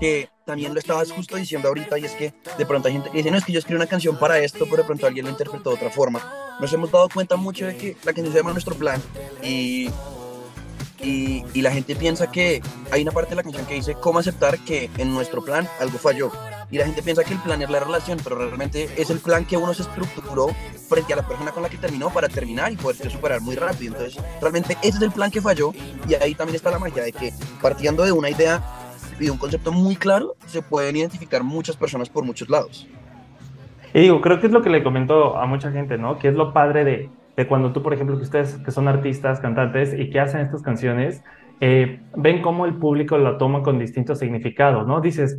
que 0.00 0.30
también 0.46 0.72
lo 0.72 0.80
estabas 0.80 1.12
justo 1.12 1.36
diciendo 1.36 1.68
ahorita, 1.68 1.98
y 1.98 2.06
es 2.06 2.12
que 2.12 2.32
de 2.56 2.64
pronto 2.64 2.88
hay 2.88 2.94
gente 2.94 3.10
que 3.10 3.18
dice, 3.18 3.30
no, 3.30 3.36
es 3.36 3.44
que 3.44 3.52
yo 3.52 3.58
escribí 3.58 3.76
una 3.76 3.86
canción 3.86 4.18
para 4.18 4.38
esto, 4.38 4.64
pero 4.64 4.78
de 4.78 4.84
pronto 4.84 5.06
alguien 5.06 5.26
lo 5.26 5.30
interpretó 5.30 5.68
de 5.68 5.76
otra 5.76 5.90
forma. 5.90 6.56
Nos 6.60 6.72
hemos 6.72 6.90
dado 6.90 7.10
cuenta 7.10 7.36
mucho 7.36 7.66
de 7.66 7.76
que 7.76 7.94
la 8.04 8.14
canción 8.14 8.32
se 8.32 8.38
llama 8.38 8.52
Nuestro 8.52 8.74
Plan, 8.74 9.02
y, 9.42 9.90
y, 11.02 11.44
y 11.52 11.60
la 11.60 11.70
gente 11.70 11.94
piensa 11.94 12.30
que 12.30 12.62
hay 12.90 13.02
una 13.02 13.12
parte 13.12 13.30
de 13.30 13.36
la 13.36 13.42
canción 13.42 13.66
que 13.66 13.74
dice 13.74 13.94
cómo 14.00 14.18
aceptar 14.18 14.58
que 14.60 14.88
en 14.96 15.12
nuestro 15.12 15.44
plan 15.44 15.68
algo 15.78 15.98
falló. 15.98 16.32
Y 16.70 16.76
la 16.76 16.84
gente 16.84 17.02
piensa 17.02 17.24
que 17.24 17.32
el 17.32 17.40
plan 17.40 17.62
es 17.62 17.70
la 17.70 17.80
relación, 17.80 18.18
pero 18.22 18.36
realmente 18.36 18.88
es 18.96 19.08
el 19.08 19.20
plan 19.20 19.46
que 19.46 19.56
uno 19.56 19.72
se 19.72 19.82
estructuró 19.82 20.48
frente 20.88 21.14
a 21.14 21.16
la 21.16 21.26
persona 21.26 21.50
con 21.50 21.62
la 21.62 21.70
que 21.70 21.78
terminó 21.78 22.10
para 22.10 22.28
terminar 22.28 22.70
y 22.72 22.76
poderse 22.76 23.08
superar 23.08 23.40
muy 23.40 23.56
rápido. 23.56 23.94
Entonces, 23.94 24.22
realmente 24.40 24.76
ese 24.82 24.98
es 24.98 25.02
el 25.02 25.10
plan 25.10 25.30
que 25.30 25.40
falló 25.40 25.72
y 26.06 26.14
ahí 26.14 26.34
también 26.34 26.56
está 26.56 26.70
la 26.70 26.78
magia 26.78 27.02
de 27.02 27.12
que 27.12 27.32
partiendo 27.62 28.04
de 28.04 28.12
una 28.12 28.28
idea 28.28 28.62
y 29.18 29.24
de 29.24 29.30
un 29.30 29.38
concepto 29.38 29.72
muy 29.72 29.96
claro, 29.96 30.36
se 30.46 30.60
pueden 30.60 30.96
identificar 30.96 31.42
muchas 31.42 31.76
personas 31.76 32.10
por 32.10 32.24
muchos 32.24 32.50
lados. 32.50 32.86
Y 33.94 34.00
digo, 34.00 34.20
creo 34.20 34.38
que 34.38 34.46
es 34.46 34.52
lo 34.52 34.62
que 34.62 34.68
le 34.68 34.82
comento 34.82 35.38
a 35.38 35.46
mucha 35.46 35.72
gente, 35.72 35.96
¿no? 35.96 36.18
Que 36.18 36.28
es 36.28 36.34
lo 36.34 36.52
padre 36.52 36.84
de, 36.84 37.10
de 37.36 37.46
cuando 37.46 37.72
tú, 37.72 37.82
por 37.82 37.94
ejemplo, 37.94 38.16
que 38.18 38.24
ustedes 38.24 38.58
que 38.58 38.70
son 38.70 38.88
artistas, 38.88 39.40
cantantes 39.40 39.94
y 39.98 40.10
que 40.10 40.20
hacen 40.20 40.42
estas 40.42 40.62
canciones, 40.62 41.24
eh, 41.60 42.00
ven 42.14 42.42
cómo 42.42 42.66
el 42.66 42.74
público 42.74 43.18
lo 43.18 43.36
toma 43.36 43.62
con 43.62 43.78
distintos 43.78 44.18
significados, 44.18 44.86
¿no? 44.86 45.00
Dices, 45.00 45.38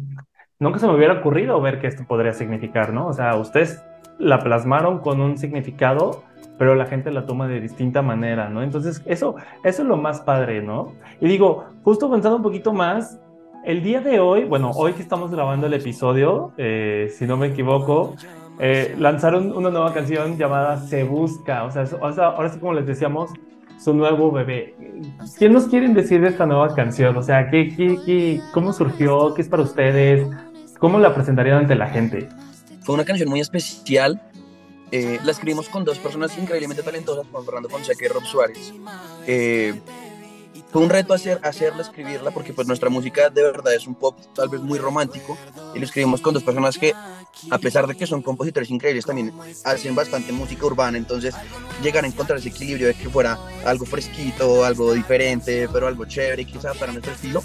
nunca 0.60 0.78
se 0.78 0.88
me 0.88 0.96
hubiera 0.96 1.20
ocurrido 1.20 1.60
ver 1.62 1.80
qué 1.80 1.88
esto 1.88 2.04
podría 2.06 2.34
significar, 2.34 2.94
¿no? 2.94 3.08
O 3.08 3.14
sea, 3.14 3.36
ustedes 3.38 3.84
la 4.18 4.40
plasmaron 4.40 5.00
con 5.00 5.22
un 5.22 5.38
significado, 5.38 6.24
pero 6.58 6.76
la 6.76 6.86
gente 6.86 7.12
la 7.12 7.26
toma 7.26 7.48
de 7.48 7.62
distinta 7.62 8.02
manera, 8.02 8.50
¿no? 8.50 8.62
Entonces, 8.62 9.02
eso, 9.06 9.36
eso 9.64 9.82
es 9.82 9.88
lo 9.88 9.96
más 9.96 10.20
padre, 10.22 10.62
¿no? 10.62 10.94
Y 11.22 11.28
digo, 11.28 11.66
justo 11.84 12.12
pensando 12.12 12.36
un 12.36 12.44
poquito 12.44 12.74
más, 12.74 13.20
el 13.64 13.82
día 13.82 14.02
de 14.02 14.20
hoy, 14.20 14.44
bueno, 14.44 14.72
hoy 14.72 14.94
que 14.94 15.02
estamos 15.02 15.32
grabando 15.32 15.68
el 15.68 15.74
episodio, 15.74 16.52
eh, 16.58 17.10
si 17.18 17.26
no 17.26 17.38
me 17.38 17.48
equivoco, 17.48 18.16
eh, 18.60 18.96
lanzaron 19.00 19.56
una 19.56 19.70
nueva 19.70 19.94
canción 19.94 20.38
llamada 20.38 20.76
Se 20.78 21.06
Busca, 21.06 21.64
o 21.64 21.72
sea, 21.72 21.86
ahora 22.26 22.50
sí 22.50 22.60
como 22.60 22.74
les 22.74 22.86
decíamos, 22.86 23.32
su 23.78 23.94
nuevo 23.94 24.30
bebé. 24.30 24.76
¿Qué 25.38 25.48
nos 25.48 25.68
quieren 25.68 25.94
decir 25.94 26.20
de 26.20 26.28
esta 26.28 26.46
nueva 26.46 26.76
canción? 26.76 27.16
O 27.16 27.24
sea, 27.24 27.50
¿qué, 27.50 27.74
qué, 27.74 27.98
qué, 28.06 28.42
cómo 28.54 28.74
surgió? 28.74 29.34
¿Qué 29.34 29.42
es 29.42 29.48
para 29.48 29.64
ustedes? 29.64 30.28
¿Cómo 30.80 30.98
la 30.98 31.14
presentarían 31.14 31.58
ante 31.58 31.76
la 31.76 31.90
gente? 31.90 32.30
Fue 32.84 32.96
una 32.96 33.04
canción 33.04 33.30
muy 33.30 33.42
especial. 33.42 34.22
Eh, 34.92 35.20
la 35.24 35.32
escribimos 35.32 35.68
con 35.70 35.84
dos 35.84 36.00
personas 36.00 36.36
increíblemente 36.38 36.82
talentosas, 36.82 37.28
con 37.28 37.46
Fernando 37.46 37.70
Fonseca 37.70 38.06
y 38.06 38.08
Rob 38.08 38.24
Suárez. 38.24 38.74
Eh, 39.28 39.80
fue 40.72 40.82
un 40.82 40.90
reto 40.90 41.14
hacer, 41.14 41.40
hacerla, 41.44 41.82
escribirla, 41.82 42.32
porque 42.32 42.54
pues 42.54 42.68
nuestra 42.68 42.90
música 42.90 43.30
de 43.30 43.44
verdad 43.44 43.74
es 43.74 43.88
un 43.88 43.96
pop 43.96 44.18
tal 44.34 44.50
vez 44.50 44.62
muy 44.62 44.80
romántico, 44.80 45.38
y 45.74 45.80
lo 45.80 45.86
escribimos 45.86 46.22
con 46.22 46.34
dos 46.34 46.44
personas 46.44 46.78
que, 46.78 46.94
a 47.50 47.58
pesar 47.58 47.88
de 47.88 47.96
que 47.96 48.06
son 48.06 48.22
compositores 48.22 48.70
increíbles, 48.70 49.06
también 49.06 49.34
hacen 49.66 49.96
bastante 49.96 50.32
música 50.32 50.66
urbana, 50.68 50.98
entonces 50.98 51.36
llegar 51.82 52.04
a 52.04 52.08
encontrar 52.08 52.38
ese 52.38 52.50
equilibrio 52.50 52.88
de 52.88 52.94
que 52.94 53.10
fuera 53.10 53.38
algo 53.66 53.86
fresquito, 53.86 54.64
algo 54.64 54.94
diferente, 54.94 55.68
pero 55.74 55.88
algo 55.88 56.06
chévere, 56.06 56.46
quizá 56.46 56.74
para 56.76 56.92
nuestro 56.92 57.14
estilo, 57.14 57.44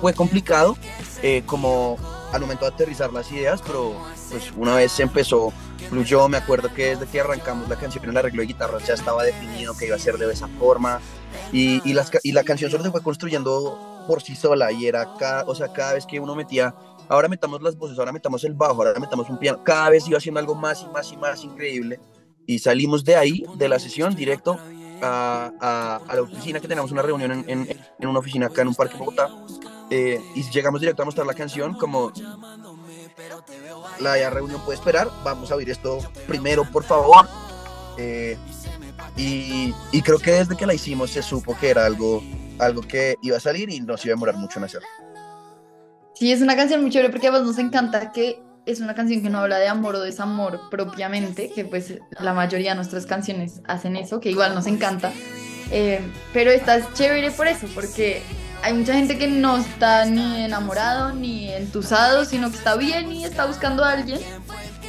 fue 0.00 0.14
complicado, 0.14 0.76
eh, 1.22 1.42
como 1.46 1.96
al 2.32 2.40
momento 2.40 2.64
de 2.64 2.72
aterrizar 2.72 3.12
las 3.12 3.30
ideas, 3.32 3.62
pero 3.66 3.94
pues 4.30 4.52
una 4.56 4.74
vez 4.76 4.92
se 4.92 5.02
empezó, 5.02 5.52
fluyó, 5.88 6.28
me 6.28 6.36
acuerdo 6.36 6.72
que 6.72 6.96
desde 6.96 7.06
que 7.06 7.20
arrancamos 7.20 7.68
la 7.68 7.76
canción, 7.76 8.04
el 8.08 8.16
arreglo 8.16 8.42
de 8.42 8.48
guitarra 8.48 8.78
ya 8.86 8.94
estaba 8.94 9.24
definido 9.24 9.76
que 9.76 9.86
iba 9.86 9.96
a 9.96 9.98
ser 9.98 10.18
de 10.18 10.32
esa 10.32 10.48
forma, 10.58 11.00
y, 11.52 11.80
y, 11.88 11.94
las, 11.94 12.10
y 12.22 12.32
la 12.32 12.44
canción 12.44 12.70
solo 12.70 12.84
se 12.84 12.90
fue 12.90 13.02
construyendo 13.02 14.04
por 14.06 14.22
sí 14.22 14.36
sola, 14.36 14.70
y 14.72 14.86
era 14.86 15.14
cada, 15.18 15.44
o 15.44 15.54
sea, 15.54 15.72
cada 15.72 15.94
vez 15.94 16.06
que 16.06 16.20
uno 16.20 16.34
metía, 16.34 16.74
ahora 17.08 17.28
metamos 17.28 17.62
las 17.62 17.76
voces, 17.76 17.98
ahora 17.98 18.12
metamos 18.12 18.44
el 18.44 18.54
bajo, 18.54 18.74
ahora 18.74 19.00
metamos 19.00 19.28
un 19.30 19.38
piano, 19.38 19.62
cada 19.64 19.90
vez 19.90 20.06
iba 20.06 20.18
haciendo 20.18 20.40
algo 20.40 20.54
más 20.54 20.82
y 20.82 20.92
más 20.92 21.12
y 21.12 21.16
más 21.16 21.44
increíble, 21.44 21.98
y 22.46 22.58
salimos 22.58 23.04
de 23.04 23.16
ahí, 23.16 23.44
de 23.56 23.68
la 23.68 23.78
sesión, 23.78 24.14
directo 24.14 24.58
a, 25.02 26.00
a, 26.08 26.14
la 26.14 26.22
oficina, 26.22 26.60
que 26.60 26.68
tenemos 26.68 26.90
una 26.92 27.02
reunión 27.02 27.32
en, 27.32 27.44
en, 27.48 27.68
en 27.98 28.08
una 28.08 28.18
oficina 28.18 28.46
acá 28.46 28.62
en 28.62 28.68
un 28.68 28.74
parque 28.74 28.94
en 28.94 28.98
Bogotá, 29.00 29.28
eh, 29.90 30.20
y 30.34 30.42
llegamos 30.50 30.80
directo 30.80 31.02
a 31.02 31.04
mostrar 31.06 31.26
la 31.26 31.34
canción 31.34 31.74
como 31.74 32.12
la 34.00 34.30
reunión 34.30 34.60
puede 34.64 34.78
esperar, 34.78 35.08
vamos 35.24 35.50
a 35.50 35.56
oír 35.56 35.70
esto 35.70 35.98
primero, 36.26 36.64
por 36.64 36.84
favor. 36.84 37.26
Eh, 37.96 38.36
y, 39.16 39.74
y, 39.90 40.02
creo 40.02 40.18
que 40.18 40.30
desde 40.30 40.56
que 40.56 40.66
la 40.66 40.74
hicimos 40.74 41.10
se 41.10 41.22
supo 41.22 41.56
que 41.58 41.70
era 41.70 41.84
algo, 41.84 42.22
algo 42.58 42.82
que 42.82 43.16
iba 43.22 43.36
a 43.36 43.40
salir 43.40 43.70
y 43.70 43.80
no 43.80 43.96
se 43.96 44.08
iba 44.08 44.12
a 44.12 44.16
demorar 44.16 44.36
mucho 44.36 44.58
en 44.58 44.66
hacerlo. 44.66 44.86
Sí, 46.14 46.30
es 46.30 46.40
una 46.40 46.54
canción 46.54 46.80
muy 46.80 46.90
chévere 46.90 47.10
porque 47.10 47.28
además 47.28 47.46
nos 47.46 47.58
encanta 47.58 48.12
que 48.12 48.40
es 48.68 48.80
una 48.80 48.94
canción 48.94 49.22
que 49.22 49.30
no 49.30 49.38
habla 49.38 49.58
de 49.58 49.66
amor 49.66 49.94
o 49.94 50.00
desamor 50.00 50.68
propiamente, 50.70 51.50
que 51.50 51.64
pues 51.64 51.94
la 52.20 52.34
mayoría 52.34 52.70
de 52.70 52.76
nuestras 52.76 53.06
canciones 53.06 53.62
hacen 53.66 53.96
eso, 53.96 54.20
que 54.20 54.30
igual 54.30 54.54
nos 54.54 54.66
encanta. 54.66 55.10
Eh, 55.70 56.00
pero 56.34 56.50
esta 56.50 56.76
es 56.76 56.92
chévere 56.92 57.30
por 57.30 57.46
eso, 57.46 57.66
porque 57.74 58.22
hay 58.62 58.74
mucha 58.74 58.92
gente 58.92 59.16
que 59.16 59.26
no 59.26 59.56
está 59.56 60.04
ni 60.04 60.44
enamorado 60.44 61.14
ni 61.14 61.50
entusado, 61.50 62.26
sino 62.26 62.50
que 62.50 62.56
está 62.56 62.76
bien 62.76 63.10
y 63.10 63.24
está 63.24 63.46
buscando 63.46 63.84
a 63.84 63.92
alguien. 63.92 64.20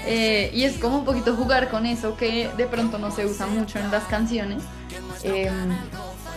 Eh, 0.05 0.51
y 0.53 0.63
es 0.63 0.77
como 0.77 0.97
un 0.97 1.05
poquito 1.05 1.35
jugar 1.35 1.69
con 1.69 1.85
eso 1.85 2.17
que 2.17 2.49
de 2.57 2.67
pronto 2.67 2.97
no 2.97 3.11
se 3.11 3.25
usa 3.25 3.47
mucho 3.47 3.79
en 3.79 3.91
las 3.91 4.03
canciones. 4.05 4.61
Eh, 5.23 5.49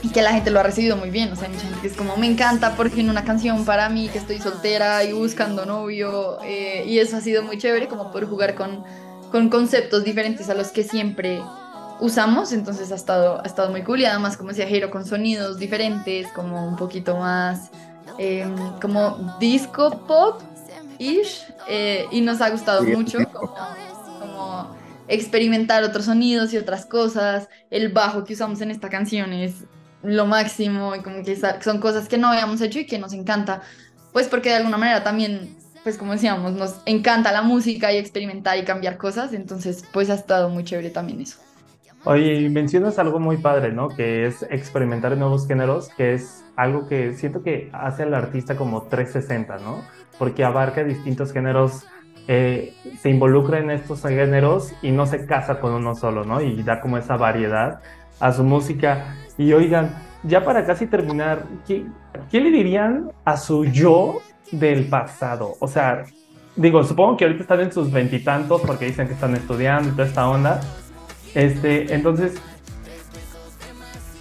y 0.03 0.11
que 0.11 0.23
la 0.23 0.33
gente 0.33 0.51
lo 0.51 0.61
ha 0.61 0.63
recibido 0.65 0.97
muy 0.97 1.11
bien. 1.11 1.33
O 1.33 1.37
sea, 1.37 1.47
hay 1.47 1.53
mucha 1.53 1.65
gente 1.65 1.81
que 1.81 1.87
es 1.87 1.97
como, 1.97 2.17
me 2.17 2.27
encanta 2.27 2.75
por 2.77 2.91
fin 2.91 3.09
una 3.09 3.25
canción 3.25 3.65
para 3.65 3.89
mí, 3.89 4.09
que 4.09 4.19
estoy 4.19 4.39
soltera 4.39 5.05
y 5.05 5.13
buscando 5.13 5.65
novio. 5.65 6.39
Eh, 6.45 6.85
y 6.87 6.99
eso 6.99 7.17
ha 7.17 7.21
sido 7.21 7.43
muy 7.43 7.59
chévere, 7.59 7.89
como 7.89 8.11
poder 8.11 8.29
jugar 8.29 8.55
con, 8.55 8.85
con 9.31 9.49
conceptos 9.49 10.05
diferentes 10.05 10.49
a 10.51 10.55
los 10.55 10.69
que 10.69 10.83
siempre 10.83 11.41
usamos, 12.01 12.53
entonces 12.53 12.91
ha 12.91 12.97
estado, 12.97 13.41
ha 13.41 13.47
estado 13.47 13.71
muy 13.71 13.83
cool 13.85 14.01
y 14.01 14.05
además, 14.05 14.37
como 14.37 14.49
decía 14.49 14.67
Jairo, 14.69 14.91
con 14.91 15.07
sonidos 15.07 15.59
diferentes, 15.59 16.27
como 16.33 16.67
un 16.67 16.75
poquito 16.75 17.17
más 17.17 17.71
eh, 18.19 18.45
como 18.81 19.37
disco 19.39 20.05
pop 20.07 20.43
ish 20.99 21.47
eh, 21.69 22.07
y 22.11 22.21
nos 22.21 22.41
ha 22.41 22.51
gustado 22.51 22.83
sí, 22.83 22.91
mucho 22.91 23.19
como, 23.33 23.55
como, 24.19 24.77
experimentar 25.09 25.85
otros 25.85 26.07
sonidos 26.07 26.53
y 26.53 26.59
otras 26.59 26.87
cosas. 26.87 27.49
El 27.71 27.91
bajo 27.91 28.25
que 28.25 28.35
usamos 28.35 28.61
en 28.61 28.73
esta 28.73 28.89
canción 28.89 29.33
es 29.33 29.65
lo 30.03 30.27
máximo 30.27 30.95
y 30.95 31.01
como 31.01 31.23
que 31.25 31.37
son 31.61 31.79
cosas 31.79 32.09
que 32.09 32.19
no 32.19 32.29
habíamos 32.29 32.61
hecho 32.61 32.81
y 32.81 32.87
que 32.87 32.99
nos 32.99 33.13
encanta, 33.13 33.63
pues 34.13 34.29
porque 34.29 34.51
de 34.51 34.57
alguna 34.57 34.77
manera 34.77 35.03
también 35.03 35.57
pues 35.83 35.99
como 35.99 36.13
decíamos, 36.13 36.53
nos 36.53 36.81
encanta 36.87 37.33
la 37.33 37.43
música 37.43 37.93
y 37.93 37.97
experimentar 37.97 38.59
y 38.59 38.65
cambiar 38.65 38.99
cosas, 38.99 39.33
entonces 39.33 39.85
pues 39.93 40.11
ha 40.11 40.15
estado 40.15 40.49
muy 40.49 40.65
chévere 40.65 40.91
también 40.91 41.21
eso. 41.21 41.39
Oye, 42.05 42.49
mencionas 42.51 42.99
algo 42.99 43.21
muy 43.21 43.37
padre, 43.37 43.73
¿no? 43.73 43.89
Que 43.89 44.27
es 44.27 44.43
experimentar 44.51 45.17
nuevos 45.17 45.47
géneros, 45.47 45.89
que 45.97 46.15
es 46.15 46.45
algo 46.57 46.89
que 46.89 47.13
siento 47.15 47.43
que 47.43 47.71
hace 47.73 48.03
al 48.03 48.15
artista 48.15 48.57
como 48.57 48.83
360, 48.83 49.59
¿no? 49.59 49.85
Porque 50.19 50.45
abarca 50.45 50.83
distintos 50.83 51.33
géneros, 51.33 51.87
eh, 52.27 52.75
se 53.01 53.09
involucra 53.09 53.61
en 53.61 53.71
estos 53.71 54.03
géneros 54.03 54.73
y 54.83 54.91
no 54.91 55.07
se 55.07 55.27
casa 55.27 55.61
con 55.61 55.73
uno 55.75 55.95
solo, 55.95 56.25
¿no? 56.25 56.41
Y 56.41 56.65
da 56.65 56.81
como 56.81 56.99
esa 56.99 57.17
variedad 57.17 57.81
a 58.21 58.33
su 58.33 58.45
música. 58.45 59.17
Y 59.39 59.53
oigan, 59.53 60.03
ya 60.23 60.45
para 60.45 60.65
casi 60.65 60.87
terminar, 60.87 61.45
¿qué, 61.67 61.87
qué 62.31 62.41
le 62.41 62.51
dirían 62.51 63.11
a 63.25 63.37
su 63.37 63.65
yo 63.65 64.21
del 64.51 64.87
pasado? 64.87 65.55
O 65.61 65.69
sea, 65.69 66.05
digo, 66.57 66.85
supongo 66.85 67.17
que 67.17 67.25
ahorita 67.25 67.43
están 67.43 67.61
en 67.61 67.73
sus 67.73 67.91
veintitantos 67.91 68.61
porque 68.63 68.87
dicen 68.87 69.07
que 69.07 69.15
están 69.15 69.35
estudiando 69.35 69.89
y 69.89 69.93
toda 69.93 70.07
esta 70.07 70.29
onda 70.29 70.61
este, 71.35 71.95
entonces, 71.95 72.35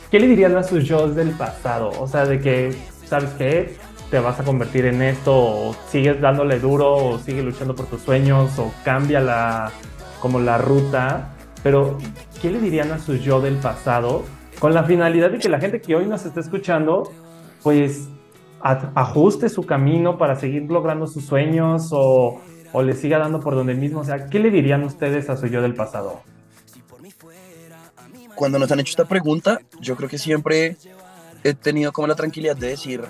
¿qué 0.09 0.19
le 0.19 0.27
dirían 0.27 0.55
a 0.57 0.63
sus 0.63 0.85
yo 0.85 1.09
del 1.09 1.31
pasado? 1.31 1.91
O 1.99 2.07
sea, 2.07 2.25
de 2.25 2.39
que, 2.39 2.75
¿sabes 3.05 3.31
qué? 3.31 3.75
Te 4.09 4.19
vas 4.19 4.39
a 4.39 4.43
convertir 4.43 4.85
en 4.85 5.01
esto, 5.01 5.75
sigues 5.89 6.19
dándole 6.21 6.59
duro, 6.59 6.95
o 6.95 7.19
sigues 7.19 7.43
luchando 7.43 7.75
por 7.75 7.87
tus 7.87 8.01
sueños, 8.01 8.57
o 8.59 8.71
cambia 8.83 9.19
la, 9.19 9.71
como 10.19 10.39
la 10.39 10.57
ruta. 10.57 11.29
Pero, 11.63 11.97
¿qué 12.41 12.49
le 12.49 12.59
dirían 12.59 12.91
a 12.91 12.99
su 12.99 13.15
yo 13.15 13.39
del 13.39 13.57
pasado? 13.57 14.23
Con 14.59 14.73
la 14.73 14.83
finalidad 14.83 15.31
de 15.31 15.37
que 15.37 15.49
la 15.49 15.59
gente 15.59 15.81
que 15.81 15.95
hoy 15.95 16.07
nos 16.07 16.25
está 16.25 16.39
escuchando, 16.39 17.11
pues 17.61 18.07
ajuste 18.61 19.49
su 19.49 19.65
camino 19.65 20.17
para 20.17 20.35
seguir 20.35 20.63
logrando 20.69 21.07
sus 21.07 21.25
sueños 21.25 21.89
o, 21.91 22.41
o 22.71 22.83
le 22.83 22.93
siga 22.93 23.19
dando 23.19 23.39
por 23.39 23.55
donde 23.55 23.73
mismo? 23.75 24.01
O 24.01 24.03
sea, 24.03 24.27
¿qué 24.27 24.39
le 24.39 24.49
dirían 24.49 24.83
ustedes 24.83 25.29
a 25.29 25.37
su 25.37 25.47
yo 25.47 25.61
del 25.61 25.75
pasado? 25.75 26.21
Cuando 28.35 28.57
nos 28.57 28.71
han 28.71 28.79
hecho 28.79 28.91
esta 28.91 29.05
pregunta, 29.05 29.59
yo 29.79 29.95
creo 29.95 30.09
que 30.09 30.17
siempre 30.17 30.77
he 31.43 31.53
tenido 31.53 31.91
como 31.91 32.07
la 32.07 32.15
tranquilidad 32.15 32.55
de 32.55 32.67
decir, 32.67 33.01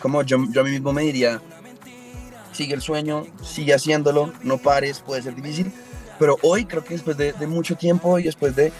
como 0.00 0.22
yo, 0.22 0.38
yo 0.50 0.60
a 0.60 0.64
mí 0.64 0.70
mismo 0.70 0.92
me 0.92 1.02
diría, 1.02 1.40
sigue 2.52 2.74
el 2.74 2.80
sueño, 2.80 3.26
sigue 3.42 3.74
haciéndolo, 3.74 4.32
no 4.42 4.58
pares, 4.58 5.00
puede 5.00 5.22
ser 5.22 5.36
difícil, 5.36 5.72
pero 6.18 6.36
hoy 6.42 6.64
creo 6.64 6.84
que 6.84 6.94
después 6.94 7.16
de, 7.16 7.34
mucho 7.46 7.76
tiempo 7.76 8.18
y 8.18 8.24
después 8.24 8.54
de 8.56 8.72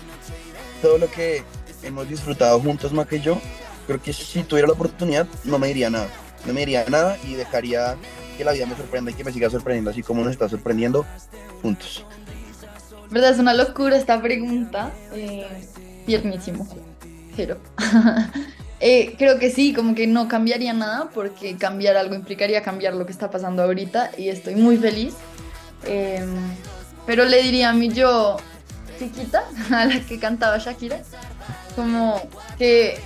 todo 0.83 0.99
lo 0.99 1.11
que 1.11 1.43
hemos 1.83 2.09
disfrutado 2.09 2.61
juntos, 2.61 2.93
Maca 2.93 3.17
y 3.17 3.21
yo, 3.21 3.41
creo 3.87 4.01
que 4.03 4.13
si 4.13 4.43
tuviera 4.43 4.69
la 4.69 4.75
oportunidad 4.75 5.27
no 5.45 5.59
me 5.59 5.69
diría 5.69 5.91
nada, 5.91 6.09
no 6.47 6.53
me 6.53 6.61
diría 6.61 6.85
nada 6.89 7.17
y 7.27 7.35
dejaría 7.35 7.97
que 8.37 8.45
la 8.45 8.53
vida 8.53 8.67
me 8.67 8.77
sorprenda 8.77 9.11
y 9.11 9.15
que 9.15 9.25
me 9.25 9.33
siga 9.33 9.51
sorprendiendo 9.51 9.91
así 9.91 10.03
como 10.03 10.23
nos 10.23 10.33
está 10.33 10.49
sorprendiendo 10.49 11.05
juntos. 11.63 12.05
¿Verdad? 13.11 13.31
Es 13.31 13.39
una 13.39 13.55
locura 13.55 13.97
esta 13.97 14.21
pregunta. 14.21 14.93
Eh, 15.13 15.47
tiernísimo. 16.07 16.67
Eh, 18.81 19.17
creo 19.19 19.41
que 19.41 19.51
sí, 19.51 19.73
como 19.73 19.97
que 19.97 20.07
no 20.07 20.29
cambiaría 20.29 20.73
nada 20.73 21.11
porque 21.13 21.57
cambiar 21.57 21.97
algo 21.97 22.15
implicaría 22.15 22.63
cambiar 22.63 22.95
lo 22.95 23.07
que 23.07 23.11
está 23.11 23.29
pasando 23.29 23.65
ahorita 23.65 24.13
y 24.17 24.29
estoy 24.29 24.55
muy 24.55 24.77
feliz. 24.77 25.15
Eh, 25.85 26.25
pero 27.09 27.25
le 27.25 27.43
diría 27.43 27.71
a 27.71 27.73
mí 27.73 27.89
yo 27.89 28.37
chiquita, 28.99 29.45
a 29.73 29.87
la 29.87 30.01
que 30.01 30.19
cantaba 30.19 30.59
Shakira, 30.59 31.01
como 31.75 32.21
que, 32.59 33.01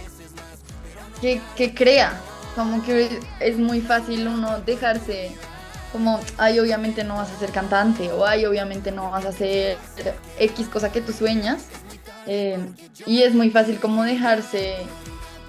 que, 1.21 1.41
que 1.57 1.73
crea, 1.73 2.13
como 2.57 2.83
que 2.83 3.21
es 3.39 3.59
muy 3.59 3.81
fácil 3.81 4.27
uno 4.27 4.59
dejarse 4.59 5.31
como, 5.93 6.19
ay, 6.37 6.59
obviamente 6.59 7.05
no 7.05 7.15
vas 7.15 7.31
a 7.31 7.39
ser 7.39 7.53
cantante, 7.53 8.11
o 8.11 8.27
ay, 8.27 8.45
obviamente 8.45 8.91
no 8.91 9.13
vas 9.13 9.25
a 9.25 9.29
hacer 9.29 9.79
X 10.37 10.67
cosa 10.67 10.91
que 10.91 11.01
tú 11.01 11.13
sueñas. 11.13 11.67
Eh, 12.27 12.59
y 13.07 13.23
es 13.23 13.35
muy 13.35 13.51
fácil 13.51 13.79
como 13.79 14.03
dejarse, 14.03 14.79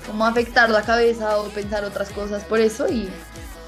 como 0.06 0.28
afectar 0.28 0.70
la 0.70 0.84
cabeza 0.84 1.40
o 1.40 1.46
pensar 1.46 1.86
otras 1.86 2.10
cosas 2.10 2.44
por 2.44 2.60
eso. 2.60 2.88
Y 2.88 3.10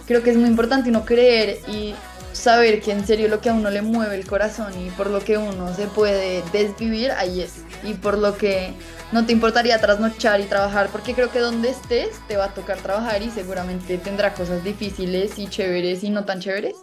creo 0.06 0.22
que 0.22 0.30
es 0.30 0.38
muy 0.38 0.50
importante 0.50 0.90
uno 0.90 1.06
creer 1.06 1.60
y 1.68 1.96
saber 2.36 2.82
que 2.82 2.92
en 2.92 3.06
serio 3.06 3.28
lo 3.28 3.40
que 3.42 3.50
a 3.50 3.54
uno 3.54 3.70
le 3.70 3.82
mueve 3.82 4.16
el 4.16 4.28
corazón 4.28 4.74
y 4.80 4.90
por 4.92 5.10
lo 5.10 5.22
que 5.22 5.38
uno 5.38 5.74
se 5.74 5.88
puede 5.88 6.44
desvivir, 6.52 7.12
ahí 7.12 7.42
es. 7.42 7.64
Y 7.84 7.94
por 7.96 8.18
lo 8.18 8.38
que 8.38 8.74
no 9.12 9.26
te 9.26 9.32
importaría 9.34 9.80
trasnochar 9.80 10.42
y 10.42 10.46
trabajar, 10.46 10.90
porque 10.92 11.14
creo 11.14 11.32
que 11.32 11.40
donde 11.40 11.70
estés 11.70 12.20
te 12.28 12.38
va 12.38 12.46
a 12.46 12.54
tocar 12.54 12.80
trabajar 12.80 13.22
y 13.22 13.30
seguramente 13.32 13.98
tendrá 13.98 14.34
cosas 14.34 14.64
difíciles 14.64 15.40
y 15.40 15.48
chéveres 15.48 16.04
y 16.04 16.10
no 16.10 16.26
tan 16.26 16.40
chéveres. 16.40 16.76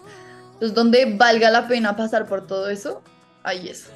Entonces, 0.54 0.74
donde 0.74 1.16
valga 1.16 1.50
la 1.50 1.68
pena 1.68 1.96
pasar 1.96 2.26
por 2.26 2.46
todo 2.46 2.68
eso, 2.70 3.02
ahí 3.42 3.68
es. 3.68 3.90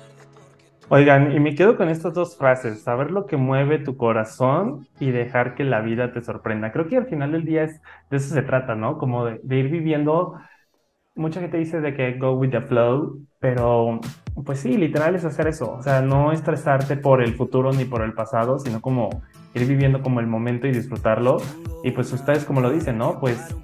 Oigan, 0.88 1.32
y 1.32 1.40
me 1.40 1.54
quedo 1.56 1.76
con 1.76 1.88
estas 1.88 2.14
dos 2.14 2.36
frases, 2.38 2.82
saber 2.84 3.10
lo 3.10 3.26
que 3.26 3.36
mueve 3.36 3.80
tu 3.80 3.96
corazón 3.96 4.86
y 5.00 5.10
dejar 5.10 5.56
que 5.56 5.64
la 5.64 5.80
vida 5.80 6.12
te 6.12 6.22
sorprenda. 6.22 6.70
Creo 6.70 6.86
que 6.86 6.96
al 6.96 7.06
final 7.08 7.32
del 7.32 7.44
día 7.44 7.64
es, 7.64 7.80
de 8.08 8.18
eso 8.18 8.32
se 8.32 8.42
trata, 8.42 8.76
¿no? 8.76 8.96
Como 8.96 9.24
de, 9.24 9.40
de 9.42 9.56
ir 9.56 9.68
viviendo 9.68 10.34
mucha 11.16 11.40
gente 11.40 11.56
dice 11.56 11.80
de 11.80 11.94
que 11.94 12.18
go 12.18 12.32
with 12.32 12.50
the 12.50 12.60
flow, 12.60 13.20
pero 13.40 14.00
pues 14.44 14.60
sí, 14.60 14.76
literal 14.76 15.16
es 15.16 15.24
hacer 15.24 15.48
eso. 15.48 15.72
O 15.72 15.82
sea, 15.82 16.02
no 16.02 16.32
estresarte 16.32 16.96
por 16.96 17.22
el 17.22 17.34
futuro 17.34 17.72
ni 17.72 17.84
por 17.84 18.02
el 18.02 18.12
pasado, 18.12 18.58
sino 18.58 18.80
como 18.80 19.22
ir 19.54 19.66
viviendo 19.66 20.02
como 20.02 20.20
el 20.20 20.26
momento 20.26 20.66
y 20.66 20.72
disfrutarlo. 20.72 21.38
Y 21.82 21.90
pues 21.90 22.12
ustedes 22.12 22.44
como 22.44 22.60
lo 22.60 22.70
dicen, 22.70 22.98
¿no? 22.98 23.18
Pues 23.18 23.54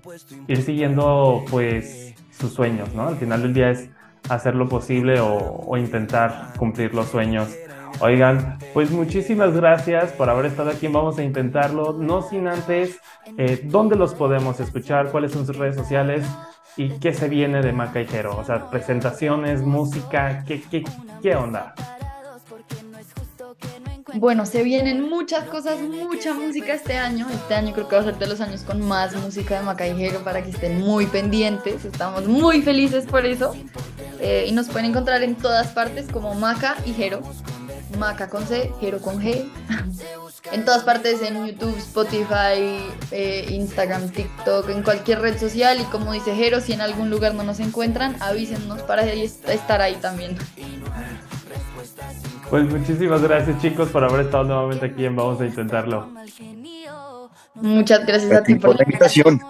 ir 0.48 0.62
siguiendo 0.62 1.44
pues 1.50 2.14
sus 2.30 2.52
sueños, 2.52 2.94
¿no? 2.94 3.08
Al 3.08 3.16
final 3.16 3.42
del 3.42 3.54
día 3.54 3.70
es 3.70 3.90
hacer 4.28 4.54
lo 4.54 4.68
posible 4.68 5.20
o, 5.20 5.36
o 5.36 5.76
intentar 5.76 6.54
cumplir 6.58 6.94
los 6.94 7.06
sueños. 7.06 7.54
Oigan, 8.00 8.58
pues 8.72 8.90
muchísimas 8.90 9.54
gracias 9.54 10.12
por 10.12 10.30
haber 10.30 10.46
estado 10.46 10.70
aquí. 10.70 10.88
Vamos 10.88 11.18
a 11.18 11.22
intentarlo, 11.22 11.92
no 11.92 12.22
sin 12.22 12.48
antes, 12.48 12.98
eh, 13.36 13.60
¿dónde 13.64 13.96
los 13.96 14.14
podemos 14.14 14.58
escuchar? 14.60 15.10
¿Cuáles 15.10 15.32
son 15.32 15.46
sus 15.46 15.56
redes 15.56 15.76
sociales? 15.76 16.26
¿Y 16.76 16.88
qué 16.98 17.12
se 17.12 17.28
viene 17.28 17.60
de 17.60 17.72
Macaijero? 17.72 18.36
O 18.36 18.44
sea, 18.44 18.70
presentaciones, 18.70 19.62
música, 19.62 20.44
¿qué, 20.46 20.62
qué, 20.62 20.84
qué 21.22 21.36
onda? 21.36 21.74
Bueno, 24.14 24.44
se 24.44 24.62
vienen 24.62 25.08
muchas 25.08 25.44
cosas, 25.44 25.80
mucha 25.80 26.34
música 26.34 26.74
este 26.74 26.96
año. 26.96 27.26
Este 27.30 27.54
año 27.54 27.72
creo 27.72 27.88
que 27.88 27.96
va 27.96 28.02
a 28.02 28.04
ser 28.04 28.18
de 28.18 28.26
los 28.26 28.40
años 28.40 28.62
con 28.62 28.80
más 28.86 29.14
música 29.16 29.58
de 29.58 29.64
Macaijero 29.64 30.20
para 30.20 30.42
que 30.42 30.50
estén 30.50 30.80
muy 30.80 31.06
pendientes. 31.06 31.84
Estamos 31.84 32.26
muy 32.26 32.62
felices 32.62 33.06
por 33.06 33.24
eso. 33.24 33.54
Eh, 34.20 34.46
y 34.48 34.52
nos 34.52 34.68
pueden 34.68 34.90
encontrar 34.90 35.22
en 35.22 35.34
todas 35.34 35.68
partes 35.68 36.06
como 36.10 36.34
Maca 36.34 36.76
y 36.84 36.92
Jero. 36.92 37.22
Maca 37.98 38.28
con 38.28 38.46
C, 38.46 38.72
Jero 38.80 39.00
con 39.00 39.20
G. 39.20 39.48
en 40.52 40.64
todas 40.64 40.84
partes, 40.84 41.22
en 41.22 41.46
YouTube, 41.46 41.76
Spotify, 41.78 42.78
eh, 43.10 43.46
Instagram, 43.50 44.10
TikTok, 44.10 44.68
en 44.70 44.82
cualquier 44.82 45.20
red 45.20 45.38
social. 45.38 45.80
Y 45.80 45.84
como 45.84 46.12
dice 46.12 46.34
Jero, 46.34 46.60
si 46.60 46.72
en 46.72 46.80
algún 46.80 47.10
lugar 47.10 47.34
no 47.34 47.42
nos 47.42 47.60
encuentran, 47.60 48.16
avísennos 48.20 48.82
para 48.82 49.02
estar 49.04 49.80
ahí 49.80 49.94
también. 49.96 50.36
Pues 52.50 52.64
muchísimas 52.68 53.22
gracias 53.22 53.60
chicos 53.62 53.88
por 53.88 54.04
haber 54.04 54.26
estado 54.26 54.44
nuevamente 54.44 54.86
aquí 54.86 55.04
en 55.04 55.16
Vamos 55.16 55.40
a 55.40 55.46
Intentarlo. 55.46 56.08
Muchas 57.54 58.06
gracias 58.06 58.32
a 58.32 58.42
ti 58.42 58.54
por 58.56 58.76
la 58.76 58.84
invitación. 58.84 59.40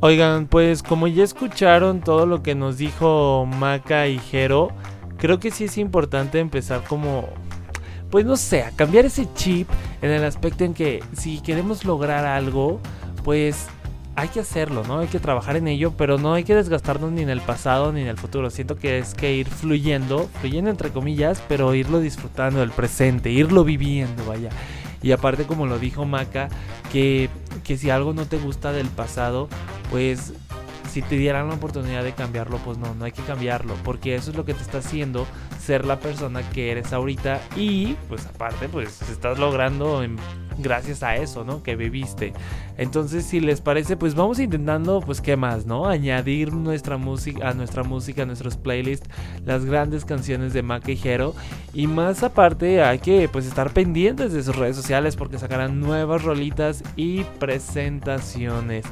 Oigan, 0.00 0.48
pues 0.48 0.82
como 0.82 1.06
ya 1.06 1.24
escucharon 1.24 2.00
todo 2.00 2.26
lo 2.26 2.42
que 2.42 2.54
nos 2.54 2.76
dijo 2.76 3.46
Maca 3.46 4.06
y 4.06 4.18
Jero, 4.18 4.68
creo 5.24 5.40
que 5.40 5.50
sí 5.50 5.64
es 5.64 5.78
importante 5.78 6.38
empezar 6.38 6.84
como, 6.84 7.26
pues 8.10 8.26
no 8.26 8.36
sé, 8.36 8.62
a 8.62 8.72
cambiar 8.72 9.06
ese 9.06 9.26
chip 9.32 9.66
en 10.02 10.10
el 10.10 10.22
aspecto 10.22 10.64
en 10.64 10.74
que 10.74 11.02
si 11.14 11.40
queremos 11.40 11.86
lograr 11.86 12.26
algo, 12.26 12.78
pues 13.24 13.68
hay 14.16 14.28
que 14.28 14.40
hacerlo, 14.40 14.82
¿no? 14.86 14.98
Hay 14.98 15.06
que 15.06 15.20
trabajar 15.20 15.56
en 15.56 15.66
ello, 15.66 15.94
pero 15.96 16.18
no 16.18 16.34
hay 16.34 16.44
que 16.44 16.54
desgastarnos 16.54 17.10
ni 17.10 17.22
en 17.22 17.30
el 17.30 17.40
pasado 17.40 17.90
ni 17.90 18.02
en 18.02 18.08
el 18.08 18.18
futuro. 18.18 18.50
Siento 18.50 18.76
que 18.76 18.98
es 18.98 19.14
que 19.14 19.34
ir 19.34 19.48
fluyendo, 19.48 20.28
fluyendo 20.42 20.68
entre 20.68 20.90
comillas, 20.90 21.42
pero 21.48 21.74
irlo 21.74 22.00
disfrutando 22.00 22.60
del 22.60 22.70
presente, 22.70 23.30
irlo 23.30 23.64
viviendo, 23.64 24.26
vaya. 24.26 24.50
Y 25.02 25.12
aparte, 25.12 25.44
como 25.44 25.64
lo 25.64 25.78
dijo 25.78 26.04
Maca, 26.04 26.50
que, 26.92 27.30
que 27.64 27.78
si 27.78 27.88
algo 27.88 28.12
no 28.12 28.26
te 28.26 28.36
gusta 28.36 28.72
del 28.72 28.88
pasado, 28.88 29.48
pues 29.90 30.34
si 30.94 31.02
te 31.02 31.16
dieran 31.16 31.48
la 31.48 31.54
oportunidad 31.54 32.04
de 32.04 32.12
cambiarlo, 32.12 32.58
pues 32.58 32.78
no, 32.78 32.94
no 32.94 33.04
hay 33.04 33.10
que 33.10 33.22
cambiarlo, 33.22 33.74
porque 33.82 34.14
eso 34.14 34.30
es 34.30 34.36
lo 34.36 34.44
que 34.44 34.54
te 34.54 34.62
está 34.62 34.78
haciendo 34.78 35.26
ser 35.58 35.84
la 35.84 35.98
persona 35.98 36.48
que 36.50 36.70
eres 36.70 36.92
ahorita 36.92 37.40
y 37.56 37.96
pues 38.08 38.24
aparte 38.26 38.68
pues 38.68 39.02
estás 39.10 39.40
logrando 39.40 40.04
gracias 40.56 41.02
a 41.02 41.16
eso, 41.16 41.42
¿no? 41.42 41.64
Que 41.64 41.74
viviste. 41.74 42.32
Entonces, 42.76 43.26
si 43.26 43.40
les 43.40 43.60
parece, 43.60 43.96
pues 43.96 44.14
vamos 44.14 44.38
intentando 44.38 45.00
pues 45.00 45.20
qué 45.20 45.36
más, 45.36 45.66
¿no? 45.66 45.88
Añadir 45.88 46.52
nuestra 46.52 46.96
música 46.96 47.48
a 47.48 47.54
nuestra 47.54 47.82
música, 47.82 48.22
a 48.22 48.26
nuestros 48.26 48.56
playlists, 48.56 49.08
las 49.44 49.64
grandes 49.64 50.04
canciones 50.04 50.52
de 50.52 50.62
Maca 50.62 50.92
y 50.92 50.96
Jero 50.96 51.34
y 51.72 51.88
más 51.88 52.22
aparte 52.22 52.84
hay 52.84 53.00
que 53.00 53.28
pues 53.28 53.46
estar 53.46 53.72
pendientes 53.72 54.32
de 54.32 54.44
sus 54.44 54.54
redes 54.54 54.76
sociales 54.76 55.16
porque 55.16 55.40
sacarán 55.40 55.80
nuevas 55.80 56.22
rolitas 56.22 56.84
y 56.94 57.24
presentaciones. 57.40 58.84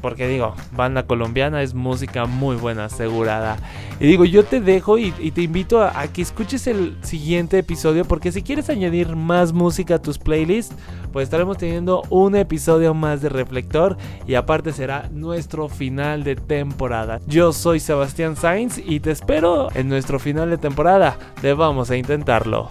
Porque 0.00 0.26
digo, 0.26 0.54
banda 0.72 1.06
colombiana 1.06 1.62
es 1.62 1.74
música 1.74 2.26
muy 2.26 2.56
buena, 2.56 2.86
asegurada. 2.86 3.56
Y 4.00 4.06
digo, 4.06 4.24
yo 4.24 4.44
te 4.44 4.60
dejo 4.60 4.98
y, 4.98 5.10
te 5.12 5.42
invito 5.42 5.82
a, 5.82 6.06
que 6.08 6.22
escuches 6.22 6.66
el 6.66 6.96
siguiente 7.02 7.58
episodio. 7.58 8.04
Porque 8.04 8.32
si 8.32 8.42
quieres 8.42 8.70
añadir 8.70 9.14
más 9.14 9.52
música 9.52 9.96
a 9.96 10.02
tus 10.02 10.18
playlists, 10.18 10.74
pues 11.12 11.24
estaremos 11.24 11.58
teniendo 11.58 12.02
un 12.10 12.34
episodio 12.36 12.94
más 12.94 13.20
de 13.20 13.28
Reflector. 13.28 13.96
Y 14.26 14.34
aparte 14.34 14.72
será 14.72 15.08
nuestro 15.12 15.68
final 15.68 16.24
de 16.24 16.36
temporada. 16.36 17.20
Yo 17.26 17.52
soy 17.52 17.80
Sebastián 17.80 18.36
Sainz 18.36 18.78
y 18.78 19.00
te 19.00 19.10
espero 19.10 19.68
en 19.74 19.88
nuestro 19.88 20.18
final 20.18 20.50
de 20.50 20.58
temporada. 20.58 21.18
De 21.42 21.54
vamos 21.54 21.90
a 21.90 21.96
intentarlo. 21.96 22.68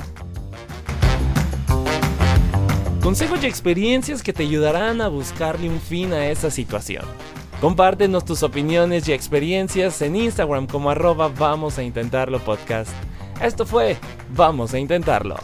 Consejos 3.04 3.44
y 3.44 3.48
experiencias 3.48 4.24
que 4.24 4.32
te 4.32 4.44
ayudarán 4.44 5.02
a 5.02 5.10
buscarle 5.10 5.68
un 5.68 5.82
fin 5.82 6.14
a 6.14 6.30
esa 6.30 6.50
situación. 6.50 7.04
Compártenos 7.60 8.24
tus 8.24 8.44
opiniones 8.44 9.10
y 9.10 9.12
experiencias 9.12 10.02
en 10.02 10.16
Instagram 10.16 10.68
como 10.68 10.90
arroba 10.90 11.28
vamos 11.28 11.78
a 11.78 11.84
intentarlo 11.84 12.40
podcast. 12.40 12.92
Esto 13.42 13.66
fue 13.66 13.98
Vamos 14.34 14.74
a 14.74 14.80
intentarlo. 14.80 15.36